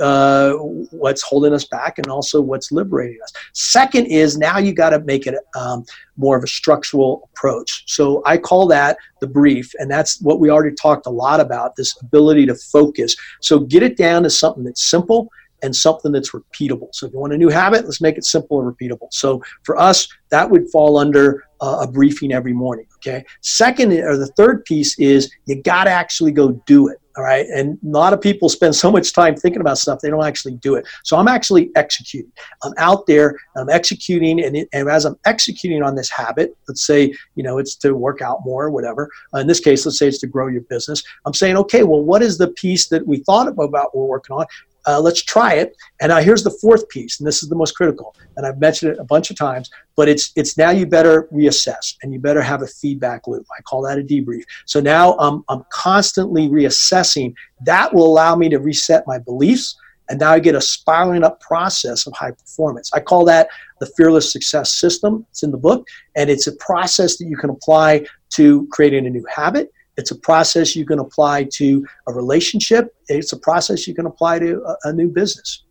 [0.00, 0.52] uh,
[0.90, 5.00] what's holding us back and also what's liberating us second is now you got to
[5.00, 5.84] make it um,
[6.16, 10.50] more of a structural approach so i call that the brief and that's what we
[10.50, 14.64] already talked a lot about this ability to focus so get it down to something
[14.64, 15.30] that's simple
[15.62, 16.88] and something that's repeatable.
[16.92, 19.12] So if you want a new habit, let's make it simple and repeatable.
[19.12, 22.86] So for us, that would fall under uh, a briefing every morning.
[22.96, 23.24] Okay.
[23.40, 26.98] Second, or the third piece is you got to actually go do it.
[27.16, 27.46] All right.
[27.48, 30.54] And a lot of people spend so much time thinking about stuff, they don't actually
[30.54, 30.86] do it.
[31.02, 32.30] So I'm actually executing.
[32.62, 34.42] I'm out there, I'm executing.
[34.42, 37.94] And, it, and as I'm executing on this habit, let's say, you know, it's to
[37.94, 39.10] work out more or whatever.
[39.34, 41.02] Uh, in this case, let's say it's to grow your business.
[41.26, 44.46] I'm saying, okay, well, what is the piece that we thought about we're working on?
[44.86, 45.76] Uh, let's try it.
[46.00, 48.14] And now here's the fourth piece, and this is the most critical.
[48.36, 51.96] And I've mentioned it a bunch of times, but it's it's now you better reassess
[52.02, 53.46] and you better have a feedback loop.
[53.56, 54.44] I call that a debrief.
[54.66, 57.34] So now I'm I'm constantly reassessing.
[57.64, 59.76] That will allow me to reset my beliefs,
[60.08, 62.90] and now I get a spiraling up process of high performance.
[62.94, 63.48] I call that
[63.80, 65.26] the fearless success system.
[65.30, 69.10] It's in the book, and it's a process that you can apply to creating a
[69.10, 72.94] new habit it's a process you can apply to a relationship.
[73.08, 75.64] It's a process you can apply to a, a new business.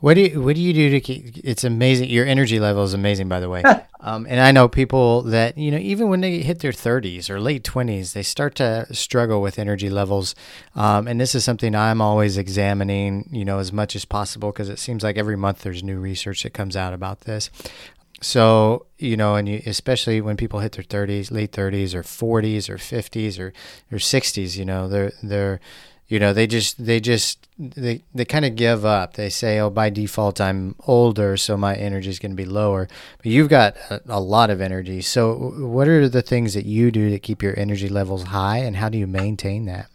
[0.00, 1.38] What do you What do you do to keep?
[1.42, 2.08] It's amazing.
[2.08, 3.64] Your energy level is amazing, by the way.
[4.00, 7.40] um, and I know people that you know, even when they hit their thirties or
[7.40, 10.36] late twenties, they start to struggle with energy levels.
[10.76, 14.68] Um, and this is something I'm always examining, you know, as much as possible because
[14.68, 17.50] it seems like every month there's new research that comes out about this.
[18.20, 22.68] So, you know, and you, especially when people hit their 30s, late 30s or 40s
[22.68, 23.52] or 50s or,
[23.92, 25.60] or 60s, you know, they're, they're,
[26.08, 29.14] you know, they just, they just, they, they kind of give up.
[29.14, 32.88] They say, oh, by default, I'm older, so my energy is going to be lower.
[33.18, 35.02] But you've got a, a lot of energy.
[35.02, 38.76] So, what are the things that you do to keep your energy levels high, and
[38.76, 39.90] how do you maintain that?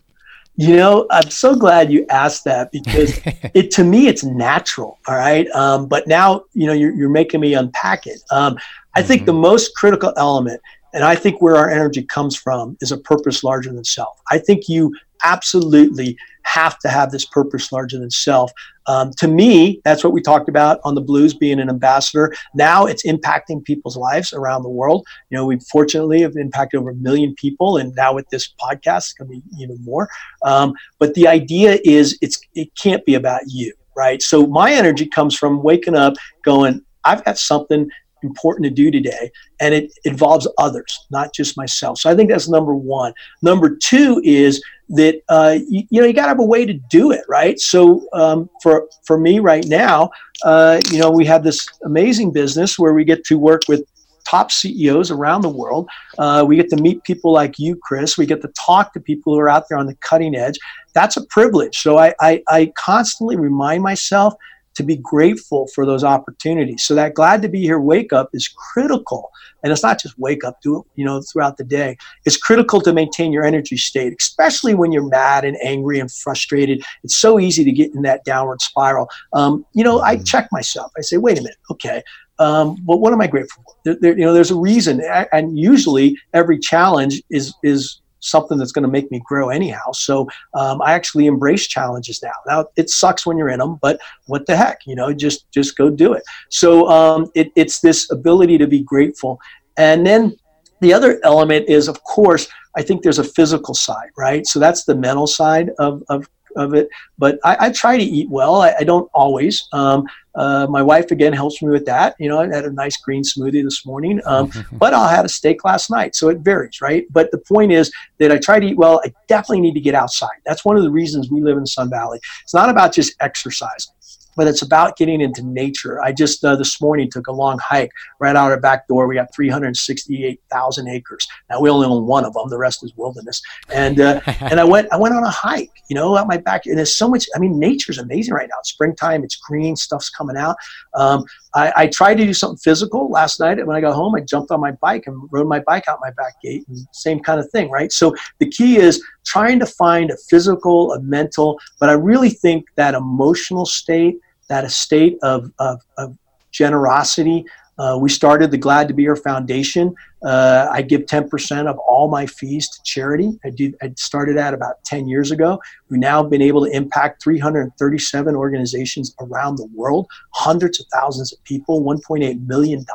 [0.56, 3.20] You know, I'm so glad you asked that because
[3.54, 5.00] it to me it's natural.
[5.08, 8.22] All right, um, but now you know you're, you're making me unpack it.
[8.30, 8.58] Um,
[8.96, 9.08] I mm-hmm.
[9.08, 10.62] think the most critical element,
[10.94, 14.22] and I think where our energy comes from, is a purpose larger than self.
[14.32, 18.52] I think you absolutely have to have this purpose larger than self.
[18.88, 22.34] Um, to me, that's what we talked about on the blues being an ambassador.
[22.54, 25.08] Now it's impacting people's lives around the world.
[25.30, 28.98] You know, we fortunately have impacted over a million people, and now with this podcast,
[28.98, 30.10] it's going to be even more.
[30.44, 34.22] Um, but the idea is, it's it can't be about you, right?
[34.22, 37.90] So my energy comes from waking up, going, I've got something
[38.24, 42.50] important to do today and it involves others not just myself so i think that's
[42.50, 46.46] number one number two is that uh, you, you, know you got to have a
[46.46, 50.10] way to do it right so um, for for me right now
[50.44, 53.84] uh, you know we have this amazing business where we get to work with
[54.26, 55.90] top CEOs around the world.
[56.18, 58.18] Uh, we get to meet people like you, Chris.
[58.18, 60.58] We get to talk to people who are out there on the cutting edge.
[60.94, 61.78] That's a privilege.
[61.78, 64.34] So I, I, I constantly remind myself
[64.76, 66.84] to be grateful for those opportunities.
[66.86, 69.30] So that glad to be here wake up is critical.
[69.64, 71.98] And it's not just wake up, do it, you know, throughout the day.
[72.26, 76.84] It's critical to maintain your energy state, especially when you're mad and angry and frustrated.
[77.04, 79.10] It's so easy to get in that downward spiral.
[79.32, 80.92] Um, you know, I check myself.
[80.98, 82.04] I say, wait a minute, okay.
[82.40, 83.76] Um, but what am I grateful for?
[83.86, 85.02] There, there, you know, there's a reason,
[85.32, 89.92] and usually every challenge is is something that's going to make me grow anyhow.
[89.92, 92.32] So um, I actually embrace challenges now.
[92.48, 95.78] Now it sucks when you're in them, but what the heck, you know, just just
[95.78, 96.24] go do it.
[96.50, 99.40] So um, it, it's this ability to be grateful,
[99.78, 100.36] and then
[100.82, 104.46] the other element is, of course, I think there's a physical side, right?
[104.46, 106.88] So that's the mental side of, of of it.
[107.18, 108.62] But I, I try to eat well.
[108.62, 109.68] I, I don't always.
[109.72, 110.06] Um,
[110.36, 112.16] uh, my wife again helps me with that.
[112.20, 115.30] You know, I had a nice green smoothie this morning, um, but I had a
[115.30, 117.06] steak last night, so it varies, right?
[117.12, 119.02] But the point is that I try to eat well.
[119.06, 120.30] I definitely need to get outside.
[120.46, 122.20] That's one of the reasons we live in Sun Valley.
[122.44, 123.88] It's not about just exercise
[124.36, 126.02] but it's about getting into nature.
[126.02, 129.08] I just uh, this morning took a long hike right out our back door.
[129.08, 131.28] We got 368,000 acres.
[131.50, 133.42] Now we only own one of them; the rest is wilderness.
[133.74, 136.66] And uh, and I went I went on a hike, you know, out my back.
[136.66, 137.26] And there's so much.
[137.36, 138.58] I mean, nature's amazing right now.
[138.60, 139.24] It's springtime.
[139.24, 139.76] It's green.
[139.76, 140.56] Stuff's coming out.
[140.96, 141.26] Um,
[141.56, 143.60] I, I, tried to do something physical last night.
[143.60, 146.00] And When I got home, I jumped on my bike and rode my bike out
[146.02, 146.66] my back gate.
[146.68, 147.92] And same kind of thing, right?
[147.92, 152.66] So the key is trying to find a physical, a mental, but I really think
[152.76, 154.18] that emotional state,
[154.48, 156.18] that estate of, of, of
[156.52, 157.46] generosity.
[157.80, 159.96] Uh, we started the Glad to Be Here Foundation.
[160.24, 163.40] Uh, I give 10% of all my fees to charity.
[163.44, 165.60] I, did, I started that about 10 years ago.
[165.90, 171.44] We've now been able to impact 337 organizations around the world, hundreds of thousands of
[171.44, 172.86] people, $1.8 million.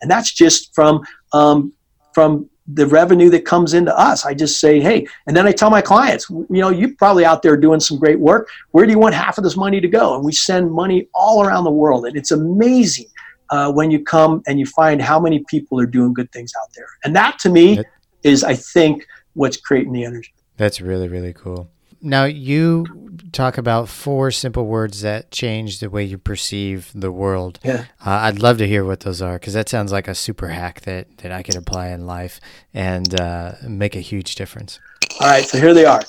[0.00, 1.02] And that's just from,
[1.34, 1.72] um,
[2.14, 4.26] from the revenue that comes into us.
[4.26, 7.42] I just say, hey, and then I tell my clients, you know, you're probably out
[7.42, 8.48] there doing some great work.
[8.72, 10.16] Where do you want half of this money to go?
[10.16, 12.06] And we send money all around the world.
[12.06, 13.06] And it's amazing
[13.50, 16.68] uh, when you come and you find how many people are doing good things out
[16.74, 16.88] there.
[17.04, 17.82] And that to me
[18.22, 20.32] is, I think, what's creating the energy.
[20.56, 21.70] That's really, really cool.
[22.00, 22.86] Now, you
[23.32, 27.58] talk about four simple words that change the way you perceive the world.
[27.64, 27.86] Yeah.
[28.04, 30.82] Uh, I'd love to hear what those are because that sounds like a super hack
[30.82, 32.40] that, that I could apply in life
[32.72, 34.78] and uh, make a huge difference.
[35.20, 36.02] All right, so here they are.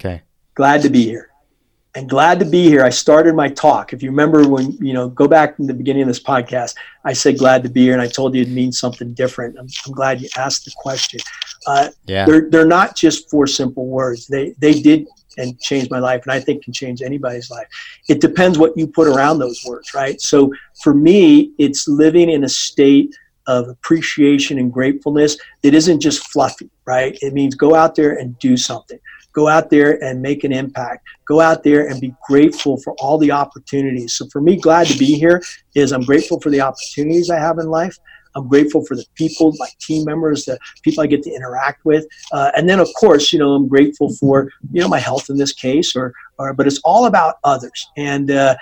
[0.00, 0.22] Okay.
[0.54, 1.30] Glad to be here
[1.96, 2.84] and glad to be here.
[2.84, 3.92] I started my talk.
[3.92, 7.12] If you remember when, you know, go back in the beginning of this podcast, I
[7.12, 9.58] said glad to be here and I told you it means something different.
[9.58, 11.20] I'm, I'm glad you asked the question.
[11.66, 12.26] Uh, Yeah.
[12.26, 14.28] they're, they're not just four simple words.
[14.28, 17.66] They, they did and changed my life and I think can change anybody's life.
[18.08, 20.20] It depends what you put around those words, right?
[20.20, 23.14] So for me, it's living in a state
[23.46, 27.18] of appreciation and gratefulness that isn't just fluffy, right?
[27.20, 28.98] It means go out there and do something.
[29.32, 31.06] Go out there and make an impact.
[31.26, 34.14] Go out there and be grateful for all the opportunities.
[34.14, 35.42] So for me, glad to be here
[35.74, 37.96] is I'm grateful for the opportunities I have in life.
[38.34, 42.06] I'm grateful for the people, my team members, the people I get to interact with,
[42.32, 45.36] uh, and then of course, you know, I'm grateful for you know my health in
[45.36, 48.54] this case, or, or but it's all about others, and uh,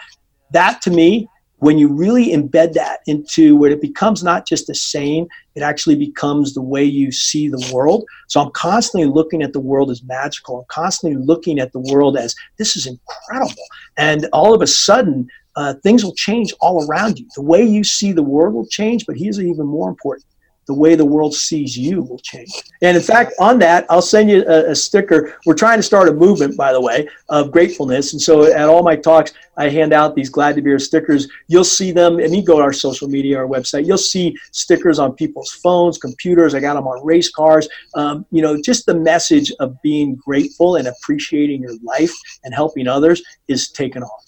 [0.53, 1.29] that to me,
[1.59, 5.97] when you really embed that into where it becomes not just a saying, it actually
[5.97, 8.05] becomes the way you see the world.
[8.29, 10.61] So I'm constantly looking at the world as magical.
[10.61, 13.63] I'm constantly looking at the world as this is incredible,
[13.97, 17.27] and all of a sudden uh, things will change all around you.
[17.35, 20.25] The way you see the world will change, but here's even more important
[20.69, 22.51] the way the world sees you will change.
[22.83, 25.35] And in fact, on that, I'll send you a, a, sticker.
[25.47, 28.13] We're trying to start a movement, by the way, of gratefulness.
[28.13, 31.27] And so at all my talks, I hand out these Glad to Be Here stickers.
[31.49, 34.99] You'll see them, and you go to our social media, our website, you'll see stickers
[34.99, 36.55] on people's phones, computers.
[36.55, 37.67] I got them on race cars.
[37.95, 42.13] Um, you know, just the message of being grateful and appreciating your life
[42.45, 44.25] and helping others is taken off.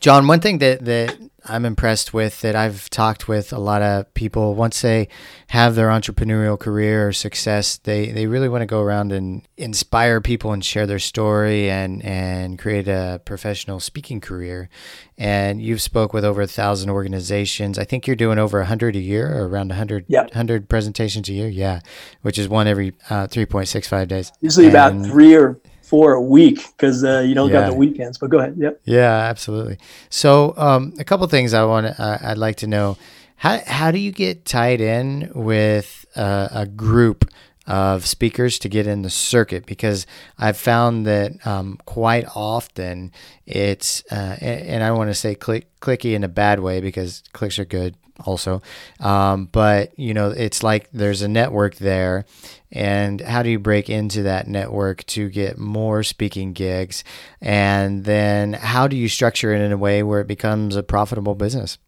[0.00, 1.16] John, one thing that, that
[1.48, 5.08] I'm impressed with that I've talked with a lot of people once they
[5.48, 10.20] have their entrepreneurial career or success, they, they really want to go around and inspire
[10.20, 14.68] people and share their story and, and create a professional speaking career.
[15.16, 17.78] And you've spoke with over a thousand organizations.
[17.78, 20.34] I think you're doing over a hundred a year or around a hundred, Yep.
[20.34, 21.48] hundred presentations a year.
[21.48, 21.80] Yeah.
[22.22, 24.32] Which is one every uh, 3.65 days.
[24.40, 25.58] Usually about three or
[25.88, 27.60] four a week because uh, you don't Yeah.
[27.60, 28.18] got the weekends.
[28.18, 28.54] But go ahead.
[28.58, 28.80] Yep.
[28.84, 29.78] Yeah, absolutely.
[30.10, 32.96] So, um, a couple things I want uh, I'd like to know.
[33.36, 37.24] How how do you get tied in with uh, a group
[37.66, 39.64] of speakers to get in the circuit?
[39.66, 40.06] Because
[40.38, 43.12] I've found that um, quite often
[43.46, 47.22] it's, uh, and, and I want to say click, cliquey in a bad way because
[47.32, 47.94] cliques are good
[48.24, 48.62] also.
[49.00, 52.24] Um, but you know, it's like there's a network there,
[52.72, 57.04] and how do you break into that network to get more speaking gigs,
[57.40, 61.34] and then how do you structure it in a way where it becomes a profitable
[61.34, 61.78] business?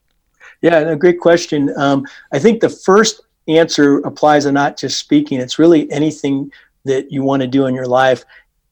[0.63, 1.73] Yeah, a great question.
[1.77, 6.53] Um, I think the first answer applies to not just speaking; it's really anything
[6.85, 8.25] that you want to do in your life.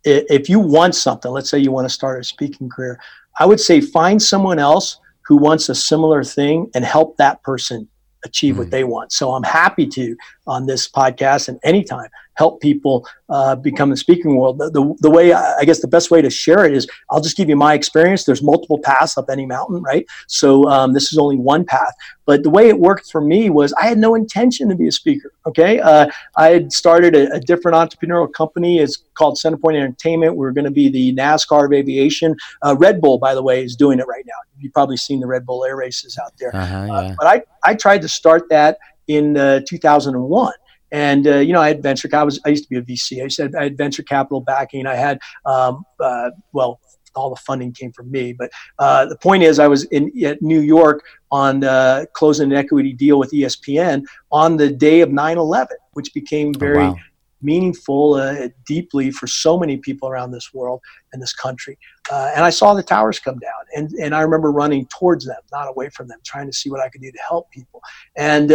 [0.05, 2.99] If you want something, let's say you want to start a speaking career,
[3.39, 4.99] I would say find someone else
[5.29, 7.87] who wants a similar thing and help that person
[8.25, 8.63] achieve mm-hmm.
[8.63, 9.13] what they want.
[9.13, 10.17] So I'm happy to
[10.49, 14.59] on this podcast and anytime help people uh, become the speaking world.
[14.59, 17.37] The, the, the, way I guess the best way to share it is I'll just
[17.37, 18.25] give you my experience.
[18.25, 20.07] There's multiple paths up any mountain, right?
[20.29, 21.93] So um, this is only one path.
[22.27, 24.93] But the way it worked for me was I had no intention to be a
[24.93, 25.33] speaker.
[25.47, 28.79] Okay, uh, I had started a, a, different entrepreneurial company.
[28.79, 30.37] It's called Centerpoint Entertainment.
[30.37, 32.37] We are going to be the NASCAR of aviation.
[32.63, 34.35] Uh, Red Bull, by the way, is doing it right now.
[34.61, 36.55] You've probably seen the Red Bull air races out there.
[36.55, 37.15] Uh-huh, uh, yeah.
[37.19, 38.79] but I, I tried to start that
[39.09, 40.53] in uh, 2001
[40.91, 42.09] and uh, you know, I had venture.
[42.13, 43.23] I was I used to be a VC.
[43.23, 44.87] I said I had venture capital backing.
[44.87, 46.81] I had um, uh, well,
[47.15, 48.33] all the funding came from me.
[48.33, 52.57] But uh, the point is, I was in at New York on uh, closing an
[52.57, 56.85] equity deal with ESPN on the day of 9/11, which became oh, very.
[56.85, 56.97] Oh, wow.
[57.41, 60.81] Meaningful uh, deeply for so many people around this world
[61.13, 61.79] and this country,
[62.11, 65.37] uh, and I saw the towers come down, and and I remember running towards them,
[65.53, 67.81] not away from them, trying to see what I could do to help people,
[68.17, 68.51] and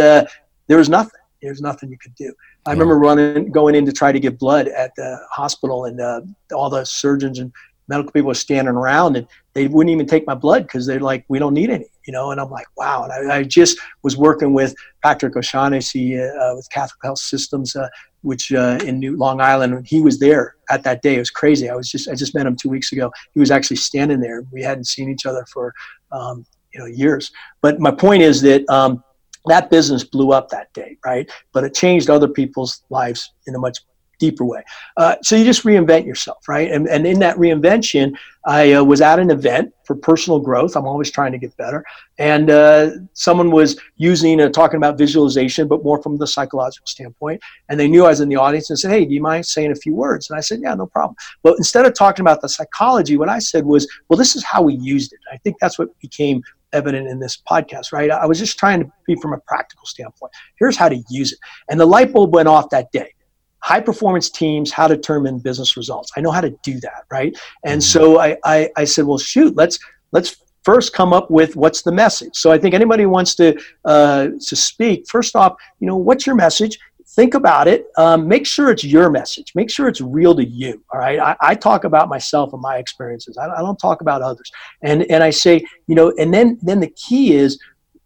[0.66, 2.32] there was nothing there's nothing you could do.
[2.66, 2.72] I yeah.
[2.72, 6.22] remember running, going in to try to get blood at the hospital, and uh,
[6.54, 7.52] all the surgeons and
[7.86, 11.24] medical people were standing around, and they wouldn't even take my blood because they're like,
[11.28, 12.30] "We don't need any," you know.
[12.30, 16.68] And I'm like, "Wow!" And I, I just was working with Patrick O'Shaughnessy uh, with
[16.70, 17.88] Catholic Health Systems, uh,
[18.22, 21.16] which uh, in New Long Island, he was there at that day.
[21.16, 21.68] It was crazy.
[21.68, 23.12] I was just I just met him two weeks ago.
[23.34, 24.44] He was actually standing there.
[24.50, 25.74] We hadn't seen each other for
[26.10, 27.30] um, you know years.
[27.60, 28.68] But my point is that.
[28.70, 29.03] Um,
[29.46, 31.30] that business blew up that day, right?
[31.52, 33.78] But it changed other people's lives in a much
[34.18, 34.62] deeper way.
[34.96, 36.70] Uh, so you just reinvent yourself, right?
[36.70, 38.14] And, and in that reinvention,
[38.46, 40.76] I uh, was at an event for personal growth.
[40.76, 41.84] I'm always trying to get better.
[42.18, 47.42] And uh, someone was using, uh, talking about visualization, but more from the psychological standpoint.
[47.68, 49.72] And they knew I was in the audience and said, Hey, do you mind saying
[49.72, 50.30] a few words?
[50.30, 51.16] And I said, Yeah, no problem.
[51.42, 54.62] But instead of talking about the psychology, what I said was, Well, this is how
[54.62, 55.20] we used it.
[55.32, 56.42] I think that's what became
[56.74, 58.10] evident in this podcast, right?
[58.10, 60.32] I was just trying to be from a practical standpoint.
[60.58, 61.38] Here's how to use it.
[61.70, 63.14] And the light bulb went off that day.
[63.60, 66.12] High performance teams, how to determine business results.
[66.16, 67.34] I know how to do that, right?
[67.64, 67.98] And mm-hmm.
[67.98, 69.78] so I, I, I said, well, shoot, let's
[70.12, 72.34] let's first come up with what's the message.
[72.34, 76.26] So I think anybody who wants to uh, to speak, first off, you know, what's
[76.26, 76.78] your message?
[77.14, 77.86] Think about it.
[77.96, 79.52] Um, make sure it's your message.
[79.54, 80.82] Make sure it's real to you.
[80.92, 81.18] All right.
[81.18, 83.36] I, I talk about myself and my experiences.
[83.38, 84.50] I, I, don't talk about others.
[84.82, 87.58] And and I say, you know, and then then the key is,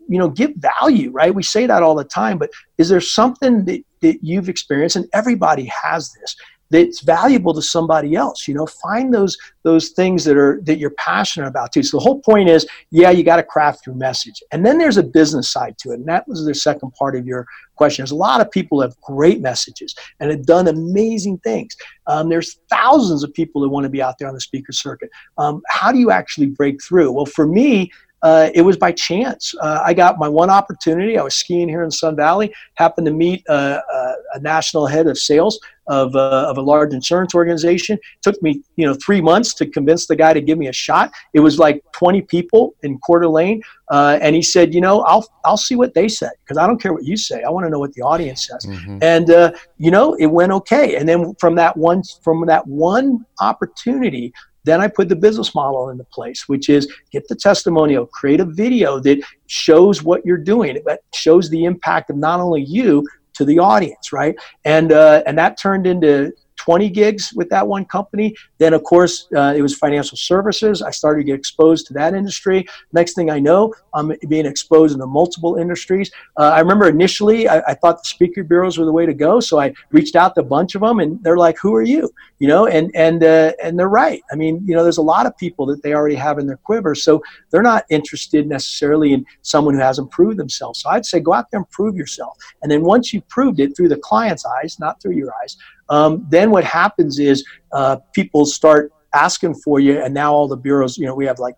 [0.09, 1.11] you know, give value.
[1.11, 1.35] Right.
[1.35, 2.39] We say that all the time.
[2.39, 4.97] But is there something that that you've experienced?
[4.97, 6.37] And everybody has this
[6.71, 9.37] that's valuable to somebody else you know find those
[9.69, 11.83] those things that are that you're passionate about too.
[11.83, 14.43] So the whole point is yeah you got to craft your message.
[14.53, 17.27] And then there's a business side to it and that was the second part of
[17.27, 17.47] your
[17.77, 18.03] question.
[18.03, 21.77] There's a lot of people have great messages and have done amazing things.
[22.07, 25.11] Um, there's thousands of people that want to be out there on the speaker circuit.
[25.37, 27.13] Um, how do you actually break through?
[27.13, 27.91] Well for me
[28.23, 29.55] uh, it was by chance.
[29.61, 31.19] Uh, I got my one opportunity.
[31.19, 35.07] I was skiing here in Sun Valley, happened to meet a, a, a national head
[35.07, 37.97] of sales of, uh, of a large insurance organization.
[37.97, 40.73] It took me, you know, three months to convince the guy to give me a
[40.73, 41.13] shot.
[41.33, 45.27] It was like 20 people in Coeur d'Alene, uh, and he said, you know, I'll
[45.45, 47.43] I'll see what they said because I don't care what you say.
[47.43, 48.67] I want to know what the audience says.
[48.67, 48.99] Mm-hmm.
[49.01, 50.97] And uh, you know, it went okay.
[50.97, 54.33] And then from that one from that one opportunity,
[54.69, 58.45] then I put the business model into place, which is get the testimonial, create a
[58.45, 63.45] video that shows what you're doing, that shows the impact of not only you to
[63.45, 64.37] the audience, right?
[64.65, 66.33] And uh, and that turned into
[66.69, 68.37] 20 gigs with that one company.
[68.59, 70.83] Then, of course, uh, it was financial services.
[70.83, 72.67] I started to get exposed to that industry.
[72.93, 76.11] Next thing I know, I'm being exposed into multiple industries.
[76.37, 79.41] Uh, I remember initially, I, I, thought the speaker bureaus were the way to go,
[79.41, 82.11] so I reached out to a bunch of them, and they're like, "Who are you?"
[82.39, 84.21] You know, and and uh, and they're right.
[84.31, 86.59] I mean, you know, there's a lot of people that they already have in their
[86.59, 90.83] quiver, so they're not interested necessarily in someone who hasn't proved themselves.
[90.83, 93.75] So I'd say go out there and prove yourself, and then once you've proved it
[93.75, 95.57] through the client's eyes, not through your eyes,
[95.91, 100.57] um, then what happens is uh, people start asking for you, and now all the
[100.57, 101.55] bureaus, you know, we have like,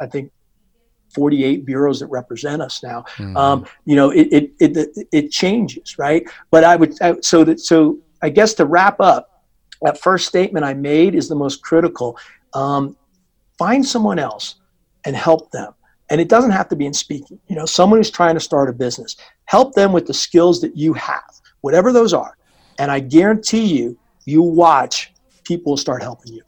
[0.00, 0.30] I think
[1.14, 3.04] 48 bureaus that represent us now.
[3.16, 3.36] Mm-hmm.
[3.36, 6.22] Um, you know, it, it, it, it, changes, right?
[6.50, 9.44] But I would, I, so that, so I guess to wrap up,
[9.82, 12.18] that first statement I made is the most critical.
[12.52, 12.96] Um,
[13.58, 14.56] find someone else
[15.04, 15.72] and help them
[16.10, 17.38] and it doesn't have to be in speaking.
[17.48, 20.76] You know, someone who's trying to start a business, help them with the skills that
[20.76, 22.36] you have, whatever those are.
[22.78, 25.12] And I guarantee you, you watch,
[25.44, 26.42] people will start helping you.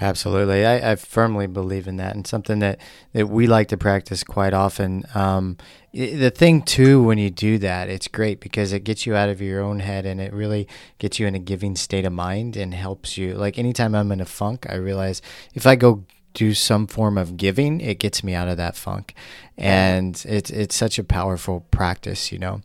[0.00, 0.64] Absolutely.
[0.64, 2.80] I, I, firmly believe in that and something that,
[3.14, 5.04] that we like to practice quite often.
[5.12, 5.56] Um,
[5.92, 9.40] the thing, too, when you do that, it's great because it gets you out of
[9.40, 12.74] your own head and it really gets you in a giving state of mind and
[12.74, 13.34] helps you.
[13.34, 15.20] Like anytime I'm in a funk, I realize
[15.54, 19.14] if I go do some form of giving, it gets me out of that funk.
[19.56, 22.60] And it's, it's such a powerful practice, you know.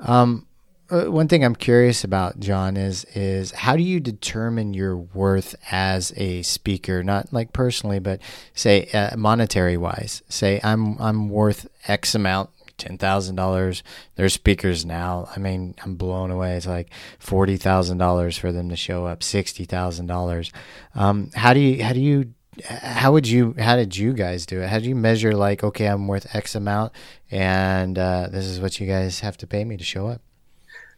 [0.00, 0.48] Um,
[0.92, 5.54] uh, one thing I'm curious about, John, is is how do you determine your worth
[5.70, 7.02] as a speaker?
[7.02, 8.20] Not like personally, but
[8.54, 10.22] say uh, monetary wise.
[10.28, 13.82] Say I'm I'm worth X amount, ten thousand dollars.
[14.16, 15.28] There's speakers now.
[15.34, 16.56] I mean, I'm blown away.
[16.56, 20.52] It's like forty thousand dollars for them to show up, sixty thousand um, dollars.
[20.94, 22.34] How do you how do you
[22.68, 25.86] how would you how did you guys do it how do you measure like okay
[25.86, 26.92] i'm worth x amount
[27.30, 30.20] and uh, this is what you guys have to pay me to show up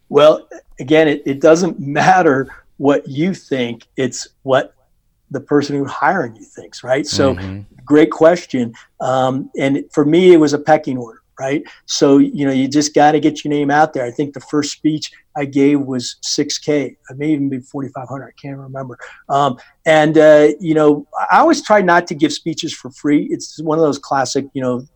[0.09, 0.47] well,
[0.79, 2.47] again, it, it doesn't matter
[2.77, 4.73] what you think, it's what
[5.31, 7.05] the person who's hiring you thinks, right?
[7.05, 7.61] So, mm-hmm.
[7.83, 8.73] great question.
[9.01, 11.63] Um, and for me, it was a pecking order, right?
[11.85, 14.05] So, you know, you just got to get your name out there.
[14.05, 16.95] I think the first speech I gave was 6K.
[17.09, 18.25] I may even be 4,500.
[18.25, 18.97] I can't remember.
[19.29, 23.27] Um, and, uh, you know, I always try not to give speeches for free.
[23.31, 24.87] It's one of those classic, you know,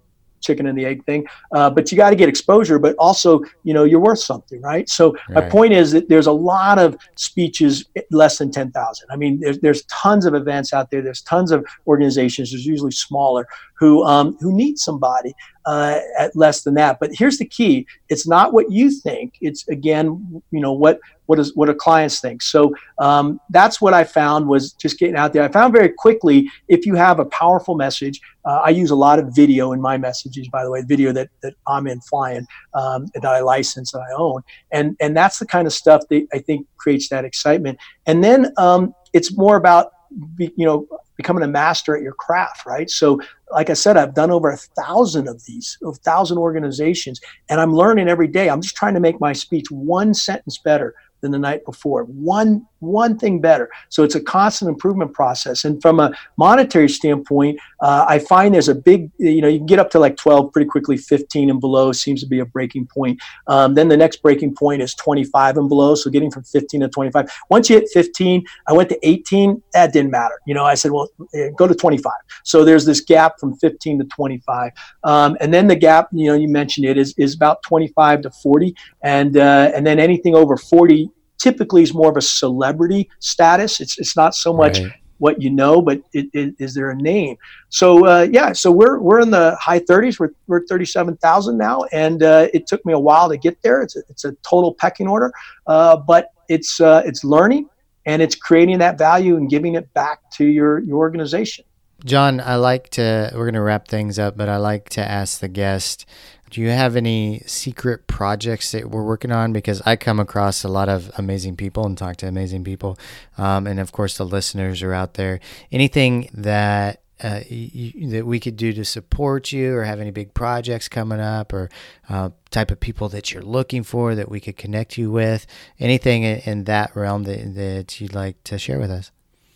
[0.42, 1.26] chicken and the egg thing.
[1.54, 4.90] Uh, but you got to get exposure, but also, you know, you're worth something, right?
[4.90, 5.44] So right.
[5.44, 9.08] my point is that there's a lot of speeches less than 10,000.
[9.12, 11.02] I mean, there's, there's tons of events out there.
[11.02, 12.52] There's tons of organizations.
[12.52, 15.34] There's usually smaller who, um, who need somebody
[15.70, 17.00] uh, at less than that.
[17.00, 19.36] But here's the key: it's not what you think.
[19.40, 22.42] It's again, you know, what what is what do clients think.
[22.42, 25.44] So um, that's what I found was just getting out there.
[25.44, 28.20] I found very quickly if you have a powerful message.
[28.46, 31.30] Uh, I use a lot of video in my messages, by the way, video that,
[31.44, 34.42] that I'm in flying um, that I license and I own,
[34.72, 37.78] and and that's the kind of stuff that I think creates that excitement.
[38.08, 39.92] And then um, it's more about
[40.38, 40.88] you know
[41.18, 42.90] becoming a master at your craft, right?
[42.90, 43.20] So,
[43.52, 47.74] like I said, I've done over a thousand of these, a thousand organizations, and I'm
[47.74, 48.50] learning every day.
[48.50, 52.04] I'm just trying to make my speech one sentence better than the night before.
[52.06, 53.70] One one thing better.
[53.90, 55.66] So it's a constant improvement process.
[55.66, 59.66] And from a monetary standpoint, uh, I find there's a big, you know, you can
[59.66, 60.98] get up to like 12 pretty quickly.
[60.98, 63.20] 15 and below seems to be a breaking point.
[63.48, 65.96] Um, then the next breaking point is 25 and below.
[65.96, 67.30] So getting from 15 to 25.
[67.50, 69.62] Once you hit 15, I went to 18.
[69.74, 70.40] That didn't matter.
[70.46, 72.12] You know, I said, well, eh, go to 25.
[72.44, 74.72] So there's this gap from 15 to 25.
[75.04, 78.32] Um, and then the gap, you know, you mentioned it is is about 25 to
[78.32, 81.10] 40, and uh, and then anything over 40
[81.40, 83.80] typically is more of a celebrity status.
[83.80, 84.92] It's it's not so much right.
[85.18, 87.38] what you know, but it, it, is there a name?
[87.70, 90.20] So uh, yeah, so we're we're in the high 30s.
[90.20, 93.82] We're we're 37,000 now, and uh, it took me a while to get there.
[93.82, 95.32] It's a, it's a total pecking order,
[95.66, 97.70] uh, but it's uh, it's learning
[98.06, 101.66] and it's creating that value and giving it back to your your organization.
[102.06, 103.32] John, I like to.
[103.34, 106.06] We're going to wrap things up, but I like to ask the guest
[106.50, 109.54] do you have any secret projects that we're working on?
[109.54, 112.98] Because I come across a lot of amazing people and talk to amazing people.
[113.38, 115.40] Um, and of course, the listeners are out there.
[115.72, 120.34] Anything that uh, you, that we could do to support you or have any big
[120.34, 121.70] projects coming up or
[122.08, 125.46] uh, type of people that you're looking for that we could connect you with
[125.80, 129.12] anything in, in that realm that, that you'd like to share with us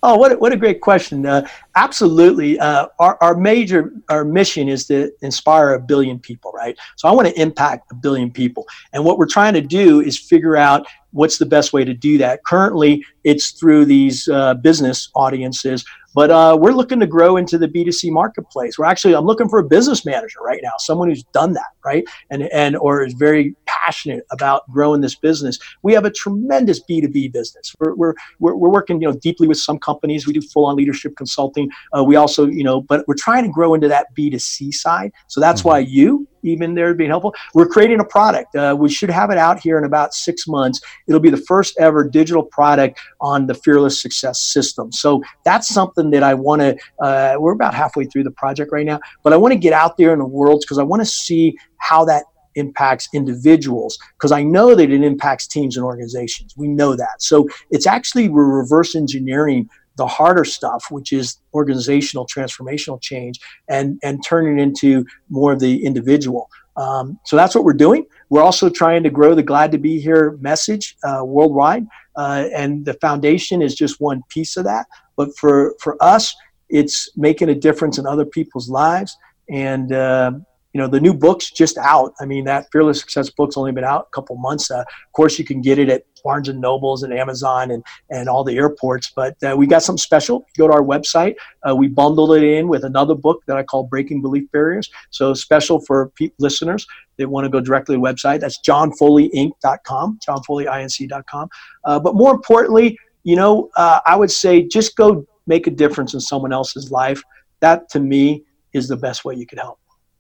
[0.06, 1.26] Oh, what a, what a great question!
[1.26, 6.78] Uh, absolutely, uh, our our major our mission is to inspire a billion people, right?
[6.98, 10.20] So I want to impact a billion people, and what we're trying to do is
[10.20, 12.44] figure out what's the best way to do that.
[12.44, 17.68] Currently, it's through these uh, business audiences but uh, we're looking to grow into the
[17.68, 18.78] B2C marketplace.
[18.78, 22.04] We're actually, I'm looking for a business manager right now, someone who's done that, right?
[22.30, 25.60] And, and, or is very passionate about growing this business.
[25.82, 27.76] We have a tremendous B2B business.
[27.80, 30.28] We're, we're, we're, we're working, you know, deeply with some companies.
[30.28, 31.70] We do full on leadership consulting.
[31.98, 35.12] Uh, we also, you know, but we're trying to grow into that B2C side.
[35.28, 35.70] So that's mm-hmm.
[35.70, 37.34] why you, even there being helpful.
[37.54, 38.56] We're creating a product.
[38.56, 40.82] Uh, we should have it out here in about six months.
[41.08, 44.92] It'll be the first ever digital product on the Fearless Success System.
[44.92, 46.78] So that's something that I want to.
[47.00, 49.98] Uh, we're about halfway through the project right now, but I want to get out
[49.98, 52.24] there in the world because I want to see how that
[52.56, 56.56] impacts individuals because I know that it impacts teams and organizations.
[56.56, 57.20] We know that.
[57.22, 64.00] So it's actually we're reverse engineering the harder stuff, which is organizational transformational change, and
[64.04, 66.50] and turning into more of the individual.
[66.76, 68.06] Um, so that's what we're doing.
[68.30, 71.86] We're also trying to grow the Glad to Be Here message uh, worldwide,
[72.16, 74.88] uh, and the foundation is just one piece of that.
[75.16, 76.36] But for for us,
[76.70, 79.16] it's making a difference in other people's lives
[79.50, 80.32] And uh,
[80.74, 82.14] you know the new book's just out.
[82.20, 84.72] I mean that Fearless Success book's only been out a couple months.
[84.72, 88.28] Uh, of course, you can get it at Barnes and Nobles and Amazon and and
[88.28, 89.12] all the airports.
[89.16, 90.46] But uh, we got something special.
[90.58, 91.36] Go to our website.
[91.68, 94.90] Uh, we bundled it in with another book that I call Breaking Belief Barriers.
[95.12, 96.88] So special for pe- listeners
[97.18, 98.40] that want to go directly to the website.
[98.40, 101.50] That's johnfoleyinc.com, johnfoleyinc.com.
[101.86, 106.14] Uh, but more importantly, you know, uh, I would say just go make a difference
[106.14, 107.22] in someone else's life.
[107.60, 108.44] That to me
[108.74, 109.80] is the best way you can help.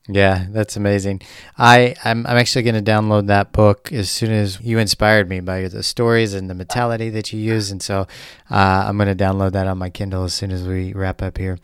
[0.10, 1.22] Yeah, that's amazing.
[1.58, 5.40] I I'm, I'm actually going to download that book as soon as you inspired me
[5.40, 8.02] by the stories and the mentality that you use, and so
[8.52, 11.38] uh, I'm going to download that on my Kindle as soon as we wrap up
[11.38, 11.58] here.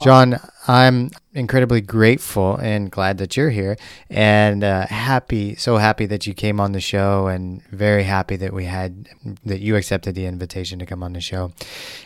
[0.00, 0.38] John,
[0.68, 3.76] I'm incredibly grateful and glad that you're here,
[4.08, 8.52] and uh, happy, so happy that you came on the show, and very happy that
[8.52, 9.08] we had
[9.44, 11.52] that you accepted the invitation to come on the show.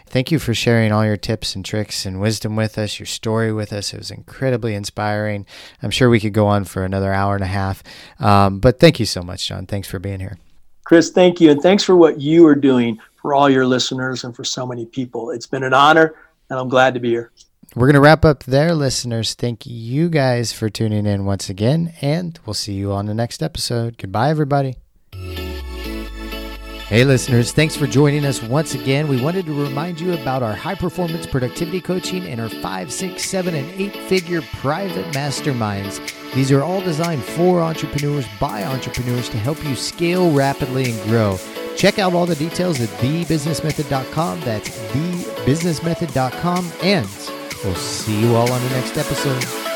[0.07, 3.53] Thank you for sharing all your tips and tricks and wisdom with us, your story
[3.53, 3.93] with us.
[3.93, 5.45] It was incredibly inspiring.
[5.83, 7.83] I'm sure we could go on for another hour and a half,
[8.21, 9.67] um, but thank you so much, John.
[9.67, 10.39] Thanks for being here.
[10.85, 14.35] Chris, thank you, and thanks for what you are doing for all your listeners and
[14.35, 15.31] for so many people.
[15.31, 16.15] It's been an honor,
[16.49, 17.33] and I'm glad to be here.
[17.75, 19.33] We're going to wrap up there, listeners.
[19.33, 23.43] Thank you guys for tuning in once again, and we'll see you on the next
[23.43, 23.97] episode.
[23.97, 24.77] Goodbye, everybody.
[26.93, 29.09] Hey, listeners, thanks for joining us once again.
[29.09, 33.25] We wanted to remind you about our high performance productivity coaching and our five, six,
[33.25, 36.03] seven, and eight figure private masterminds.
[36.35, 41.39] These are all designed for entrepreneurs by entrepreneurs to help you scale rapidly and grow.
[41.77, 44.41] Check out all the details at thebusinessmethod.com.
[44.41, 46.71] That's thebusinessmethod.com.
[46.83, 47.07] And
[47.65, 49.72] we'll see you all on the next episode.